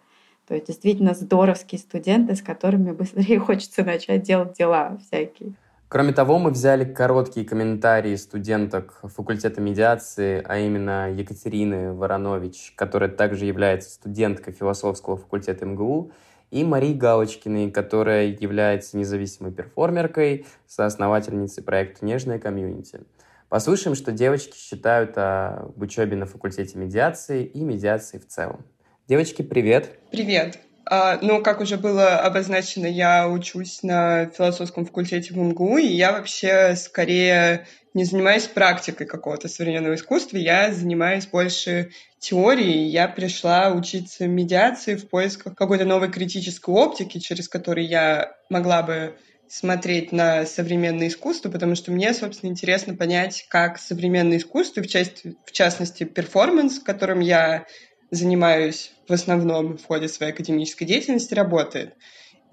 То 0.49 0.53
есть 0.53 0.67
действительно 0.67 1.13
здоровские 1.13 1.79
студенты, 1.79 2.35
с 2.35 2.41
которыми 2.41 2.91
быстрее 2.91 3.39
хочется 3.47 3.85
начать 3.85 4.23
делать 4.23 4.57
дела 4.57 4.97
всякие. 5.07 5.53
Кроме 5.89 6.13
того, 6.13 6.37
мы 6.37 6.51
взяли 6.51 6.85
короткие 6.85 7.47
комментарии 7.47 8.15
студенток 8.15 8.99
факультета 9.01 9.59
медиации, 9.59 10.39
а 10.47 10.59
именно 10.59 11.11
Екатерины 11.11 11.93
Воронович, 11.93 12.73
которая 12.75 13.09
также 13.09 13.45
является 13.45 13.89
студенткой 13.89 14.53
философского 14.53 15.17
факультета 15.17 15.65
МГУ, 15.65 16.11
и 16.51 16.63
Марии 16.63 16.93
Галочкиной, 16.93 17.71
которая 17.71 18.27
является 18.27 18.97
независимой 18.97 19.51
перформеркой, 19.51 20.45
соосновательницей 20.67 21.63
проекта 21.63 22.05
«Нежная 22.05 22.37
комьюнити». 22.37 23.01
Послушаем, 23.49 23.95
что 23.95 24.11
девочки 24.11 24.55
считают 24.55 25.13
об 25.15 25.81
учебе 25.81 26.15
на 26.15 26.27
факультете 26.27 26.77
медиации 26.77 27.43
и 27.45 27.61
медиации 27.63 28.19
в 28.19 28.27
целом. 28.27 28.63
Девочки, 29.07 29.41
привет! 29.41 29.99
Привет! 30.11 30.59
Ну, 30.89 31.43
как 31.43 31.61
уже 31.61 31.77
было 31.77 32.17
обозначено, 32.17 32.87
я 32.87 33.27
учусь 33.29 33.83
на 33.83 34.25
философском 34.25 34.85
факультете 34.85 35.33
в 35.33 35.37
МГУ, 35.37 35.77
и 35.77 35.85
я 35.85 36.11
вообще 36.11 36.75
скорее 36.75 37.67
не 37.93 38.05
занимаюсь 38.05 38.45
практикой 38.45 39.05
какого-то 39.05 39.47
современного 39.47 39.95
искусства, 39.95 40.37
я 40.37 40.73
занимаюсь 40.73 41.27
больше 41.27 41.91
теорией. 42.19 42.87
Я 42.87 43.07
пришла 43.07 43.71
учиться 43.71 44.27
медиации 44.27 44.95
в 44.95 45.09
поисках 45.09 45.55
какой-то 45.55 45.85
новой 45.85 46.11
критической 46.11 46.73
оптики, 46.73 47.19
через 47.19 47.47
которую 47.47 47.87
я 47.87 48.33
могла 48.49 48.83
бы 48.83 49.15
смотреть 49.47 50.11
на 50.11 50.45
современное 50.45 51.07
искусство, 51.07 51.49
потому 51.49 51.73
что 51.73 51.91
мне, 51.91 52.13
собственно, 52.13 52.51
интересно 52.51 52.95
понять, 52.95 53.47
как 53.49 53.79
современное 53.79 54.37
искусство, 54.37 54.81
в, 54.81 54.87
части, 54.87 55.37
в 55.43 55.51
частности, 55.51 56.03
перформанс, 56.03 56.77
которым 56.79 57.19
я 57.19 57.65
занимаюсь 58.11 58.91
в 59.07 59.13
основном 59.13 59.77
в 59.77 59.85
ходе 59.85 60.07
своей 60.07 60.31
академической 60.31 60.85
деятельности, 60.85 61.33
работает. 61.33 61.95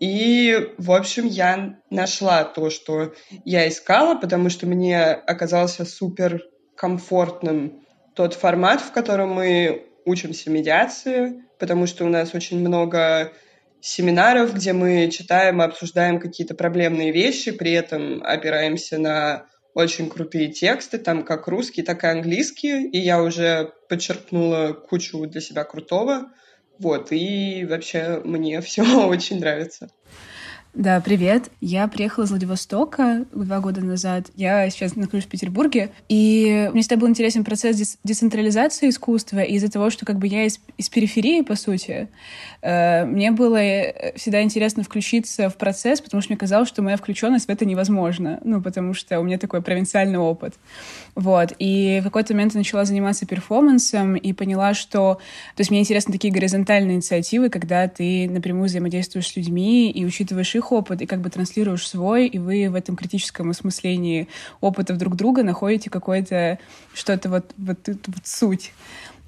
И, 0.01 0.75
в 0.77 0.93
общем, 0.93 1.27
я 1.27 1.79
нашла 1.91 2.45
то, 2.45 2.71
что 2.71 3.15
я 3.45 3.67
искала, 3.69 4.15
потому 4.15 4.51
что 4.51 4.67
мне 4.67 5.03
оказался 5.03 5.85
супер 5.85 6.43
комфортным 6.77 7.81
тот 8.15 8.35
формат, 8.35 8.81
в 8.81 8.93
котором 8.93 9.33
мы 9.33 9.87
учимся 10.05 10.51
медиации, 10.51 11.43
потому 11.59 11.87
что 11.87 12.05
у 12.05 12.09
нас 12.09 12.35
очень 12.35 12.61
много 12.61 13.33
семинаров, 13.81 14.55
где 14.55 14.73
мы 14.73 15.11
читаем 15.11 15.63
и 15.63 15.65
обсуждаем 15.65 16.21
какие-то 16.21 16.55
проблемные 16.55 17.13
вещи, 17.13 17.51
при 17.53 17.73
этом 17.73 18.23
опираемся 18.23 18.99
на 18.99 19.47
очень 19.77 20.09
крутые 20.09 20.49
тексты, 20.49 20.97
там 20.97 21.23
как 21.23 21.49
русский, 21.49 21.83
так 21.83 22.03
и 22.03 22.07
английский, 22.07 22.89
и 22.89 22.97
я 22.99 23.23
уже 23.23 23.75
подчеркнула 23.91 24.73
кучу 24.73 25.27
для 25.27 25.43
себя 25.43 25.65
крутого. 25.65 26.33
Вот, 26.79 27.13
и 27.13 27.67
вообще 27.69 28.23
мне 28.25 28.63
все 28.63 28.83
очень 29.07 29.39
нравится. 29.39 29.91
Да, 30.77 31.01
привет. 31.01 31.51
Я 31.63 31.89
приехала 31.89 32.25
из 32.25 32.31
Владивостока 32.31 33.25
два 33.33 33.61
года 33.61 33.81
назад. 33.81 34.27
Я 34.35 34.69
сейчас 34.69 34.95
нахожусь 34.95 35.25
в 35.25 35.29
Петербурге. 35.29 35.89
И 36.11 36.69
мне 36.71 36.83
всегда 36.83 36.99
был 36.99 37.09
интересен 37.09 37.45
процесс 37.45 37.97
децентрализации 38.05 38.91
искусства. 38.91 39.39
Из-за 39.41 39.71
того, 39.71 39.89
что 39.89 40.05
как 40.05 40.19
бы 40.19 40.27
я 40.27 40.45
из, 40.45 40.61
из 40.77 40.91
периферии, 40.91 41.41
по 41.41 41.55
сути, 41.55 42.09
э, 42.61 43.07
мне 43.07 43.31
было 43.31 43.57
э, 43.57 44.19
всегда 44.19 44.43
интересно 44.43 44.83
включиться 44.83 45.49
в 45.49 45.57
процесс, 45.57 46.03
потому 46.03 46.21
что 46.21 46.33
мне 46.33 46.39
казалось, 46.39 46.69
что 46.69 46.83
моя 46.83 46.99
включенность 46.99 47.47
в 47.47 47.51
это 47.51 47.65
невозможна. 47.65 48.39
Ну, 48.45 48.61
потому 48.61 48.93
что 48.93 49.19
у 49.19 49.23
меня 49.23 49.39
такой 49.39 49.63
провинциальный 49.63 50.19
опыт. 50.19 50.57
Вот. 51.15 51.55
И 51.59 52.01
в 52.03 52.05
какой-то 52.05 52.35
момент 52.35 52.53
я 52.53 52.59
начала 52.59 52.85
заниматься 52.85 53.25
перформансом 53.25 54.15
и 54.15 54.35
поняла, 54.35 54.75
что... 54.75 55.15
То 55.55 55.63
есть 55.63 55.71
мне 55.71 55.81
интересны 55.81 56.13
такие 56.13 56.35
горизонтальные 56.35 56.97
инициативы, 56.97 57.49
когда 57.49 57.89
ты 57.89 58.29
напрямую 58.29 58.67
взаимодействуешь 58.67 59.29
с 59.29 59.37
людьми 59.37 59.91
и 59.91 60.05
учитываешь 60.05 60.55
их 60.55 60.66
их 60.67 60.73
опыт 60.73 61.01
и 61.01 61.07
как 61.07 61.21
бы 61.21 61.31
транслируешь 61.31 61.87
свой, 61.87 62.27
и 62.27 62.39
вы 62.39 62.69
в 62.69 62.75
этом 62.75 62.97
критическом 62.97 63.51
осмыслении 63.51 64.29
опытов 64.61 64.99
друг 64.99 65.17
друга 65.17 65.43
находите 65.43 65.91
какое-то 65.91 66.59
что-то 66.93 67.29
вот, 67.29 67.53
вот, 67.57 67.79
вот, 67.87 67.99
вот 68.07 68.27
суть. 68.27 68.73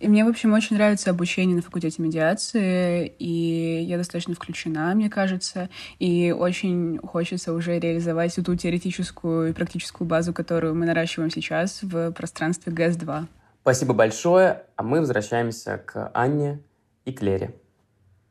И 0.00 0.06
мне, 0.06 0.24
в 0.24 0.28
общем, 0.28 0.52
очень 0.52 0.76
нравится 0.76 1.10
обучение 1.10 1.56
на 1.56 1.62
факультете 1.62 2.00
медиации, 2.00 3.12
и 3.18 3.82
я 3.82 3.96
достаточно 3.96 4.34
включена, 4.34 4.94
мне 4.94 5.10
кажется, 5.10 5.70
и 5.98 6.30
очень 6.30 6.98
хочется 6.98 7.52
уже 7.52 7.80
реализовать 7.80 8.36
ту 8.36 8.54
теоретическую 8.54 9.50
и 9.50 9.52
практическую 9.52 10.06
базу, 10.06 10.32
которую 10.32 10.76
мы 10.76 10.86
наращиваем 10.86 11.30
сейчас 11.30 11.80
в 11.82 12.12
пространстве 12.12 12.72
ГЭС-2. 12.72 13.26
Спасибо 13.62 13.92
большое, 13.92 14.62
а 14.76 14.82
мы 14.84 15.00
возвращаемся 15.00 15.78
к 15.78 16.10
Анне 16.14 16.60
и 17.04 17.12
Клере. 17.12 17.56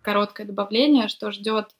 Короткое 0.01 0.47
добавление, 0.47 1.09
что 1.09 1.31
ждет 1.31 1.75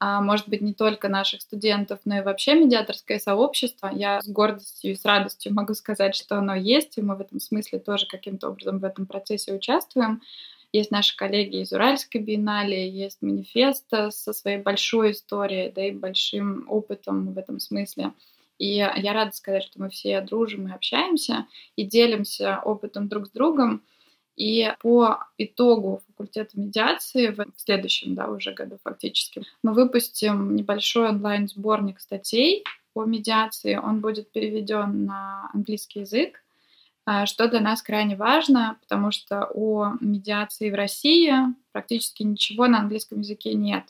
а 0.00 0.20
может 0.20 0.48
быть, 0.48 0.60
не 0.60 0.74
только 0.74 1.08
наших 1.08 1.42
студентов, 1.42 2.00
но 2.04 2.18
и 2.18 2.22
вообще 2.22 2.54
медиаторское 2.54 3.18
сообщество. 3.18 3.90
Я 3.92 4.20
с 4.20 4.28
гордостью 4.28 4.92
и 4.92 4.94
с 4.94 5.04
радостью 5.04 5.52
могу 5.54 5.74
сказать, 5.74 6.14
что 6.14 6.38
оно 6.38 6.54
есть, 6.54 6.98
и 6.98 7.02
мы 7.02 7.16
в 7.16 7.20
этом 7.20 7.40
смысле 7.40 7.80
тоже 7.80 8.06
каким-то 8.06 8.48
образом 8.48 8.78
в 8.78 8.84
этом 8.84 9.06
процессе 9.06 9.52
участвуем. 9.52 10.22
Есть 10.72 10.90
наши 10.90 11.16
коллеги 11.16 11.62
из 11.62 11.72
Уральской 11.72 12.20
биеннале, 12.20 12.88
есть 12.88 13.22
манифеста 13.22 14.10
со 14.10 14.32
своей 14.32 14.58
большой 14.58 15.12
историей, 15.12 15.72
да 15.72 15.86
и 15.86 15.90
большим 15.90 16.66
опытом 16.68 17.32
в 17.32 17.38
этом 17.38 17.58
смысле. 17.58 18.12
И 18.58 18.66
я 18.74 19.12
рада 19.12 19.32
сказать, 19.32 19.64
что 19.64 19.80
мы 19.80 19.88
все 19.88 20.20
дружим 20.20 20.68
и 20.68 20.72
общаемся, 20.72 21.46
и 21.76 21.84
делимся 21.84 22.60
опытом 22.64 23.08
друг 23.08 23.28
с 23.28 23.30
другом. 23.30 23.82
И 24.38 24.72
по 24.78 25.26
итогу 25.36 26.00
факультета 26.06 26.50
медиации 26.54 27.30
в 27.30 27.44
следующем 27.56 28.14
да, 28.14 28.28
уже 28.28 28.52
году 28.52 28.78
фактически 28.84 29.42
мы 29.64 29.72
выпустим 29.72 30.54
небольшой 30.54 31.08
онлайн-сборник 31.08 31.98
статей 31.98 32.62
по 32.92 33.04
медиации. 33.04 33.74
Он 33.74 33.98
будет 33.98 34.30
переведен 34.30 35.06
на 35.06 35.50
английский 35.52 36.00
язык, 36.00 36.40
а, 37.04 37.26
что 37.26 37.48
для 37.48 37.58
нас 37.58 37.82
крайне 37.82 38.14
важно, 38.14 38.78
потому 38.80 39.10
что 39.10 39.50
о 39.52 39.94
медиации 40.00 40.70
в 40.70 40.74
России 40.76 41.32
практически 41.72 42.22
ничего 42.22 42.68
на 42.68 42.78
английском 42.78 43.22
языке 43.22 43.54
нет. 43.54 43.86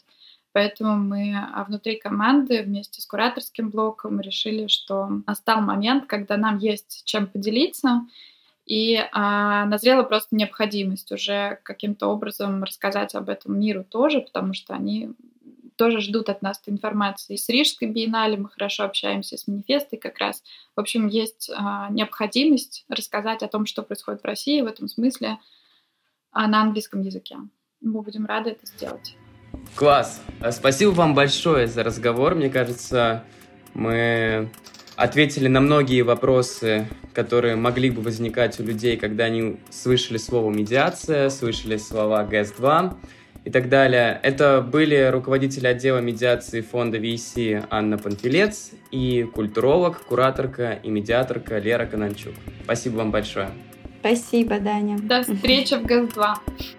Поэтому 0.52 0.96
мы 0.96 1.36
а, 1.36 1.62
внутри 1.64 1.96
команды 1.96 2.62
вместе 2.62 3.02
с 3.02 3.06
кураторским 3.06 3.68
блоком 3.68 4.18
решили, 4.18 4.66
что 4.66 5.10
настал 5.26 5.60
момент, 5.60 6.06
когда 6.06 6.38
нам 6.38 6.56
есть 6.56 7.02
чем 7.04 7.26
поделиться, 7.26 8.06
и 8.68 9.02
а, 9.12 9.64
назрела 9.64 10.02
просто 10.02 10.36
необходимость 10.36 11.10
уже 11.10 11.58
каким-то 11.62 12.08
образом 12.08 12.62
рассказать 12.62 13.14
об 13.14 13.30
этом 13.30 13.58
миру 13.58 13.82
тоже, 13.82 14.20
потому 14.20 14.52
что 14.52 14.74
они 14.74 15.14
тоже 15.76 16.00
ждут 16.00 16.28
от 16.28 16.42
нас 16.42 16.60
информации. 16.66 17.36
С 17.36 17.48
Рижской 17.48 17.88
биеннале 17.88 18.36
мы 18.36 18.50
хорошо 18.50 18.84
общаемся, 18.84 19.38
с 19.38 19.48
манифестой 19.48 19.98
как 19.98 20.18
раз. 20.18 20.42
В 20.76 20.80
общем, 20.80 21.06
есть 21.06 21.50
а, 21.56 21.88
необходимость 21.88 22.84
рассказать 22.90 23.42
о 23.42 23.48
том, 23.48 23.64
что 23.64 23.82
происходит 23.82 24.20
в 24.20 24.26
России 24.26 24.60
в 24.60 24.66
этом 24.66 24.88
смысле 24.88 25.38
а, 26.30 26.46
на 26.46 26.60
английском 26.60 27.00
языке. 27.00 27.36
Мы 27.80 28.02
будем 28.02 28.26
рады 28.26 28.50
это 28.50 28.66
сделать. 28.66 29.16
Класс! 29.76 30.20
Спасибо 30.50 30.90
вам 30.90 31.14
большое 31.14 31.68
за 31.68 31.82
разговор. 31.84 32.34
Мне 32.34 32.50
кажется, 32.50 33.24
мы 33.72 34.50
ответили 34.98 35.46
на 35.46 35.60
многие 35.60 36.02
вопросы, 36.02 36.88
которые 37.14 37.54
могли 37.54 37.88
бы 37.88 38.02
возникать 38.02 38.58
у 38.58 38.64
людей, 38.64 38.96
когда 38.96 39.24
они 39.24 39.58
слышали 39.70 40.18
слово 40.18 40.50
«медиация», 40.50 41.30
слышали 41.30 41.76
слова 41.76 42.24
«ГЭС-2» 42.24 42.94
и 43.44 43.50
так 43.50 43.68
далее. 43.68 44.18
Это 44.24 44.60
были 44.60 45.08
руководители 45.12 45.68
отдела 45.68 45.98
медиации 45.98 46.62
фонда 46.62 46.98
VC 46.98 47.64
Анна 47.70 47.96
Панфилец 47.96 48.72
и 48.90 49.22
культуролог, 49.32 50.00
кураторка 50.00 50.72
и 50.82 50.90
медиаторка 50.90 51.58
Лера 51.58 51.86
Кананчук. 51.86 52.34
Спасибо 52.64 52.96
вам 52.96 53.12
большое. 53.12 53.50
Спасибо, 54.00 54.58
Даня. 54.58 54.98
До 54.98 55.22
встречи 55.22 55.74
в 55.74 55.86
ГЭС-2. 55.86 56.77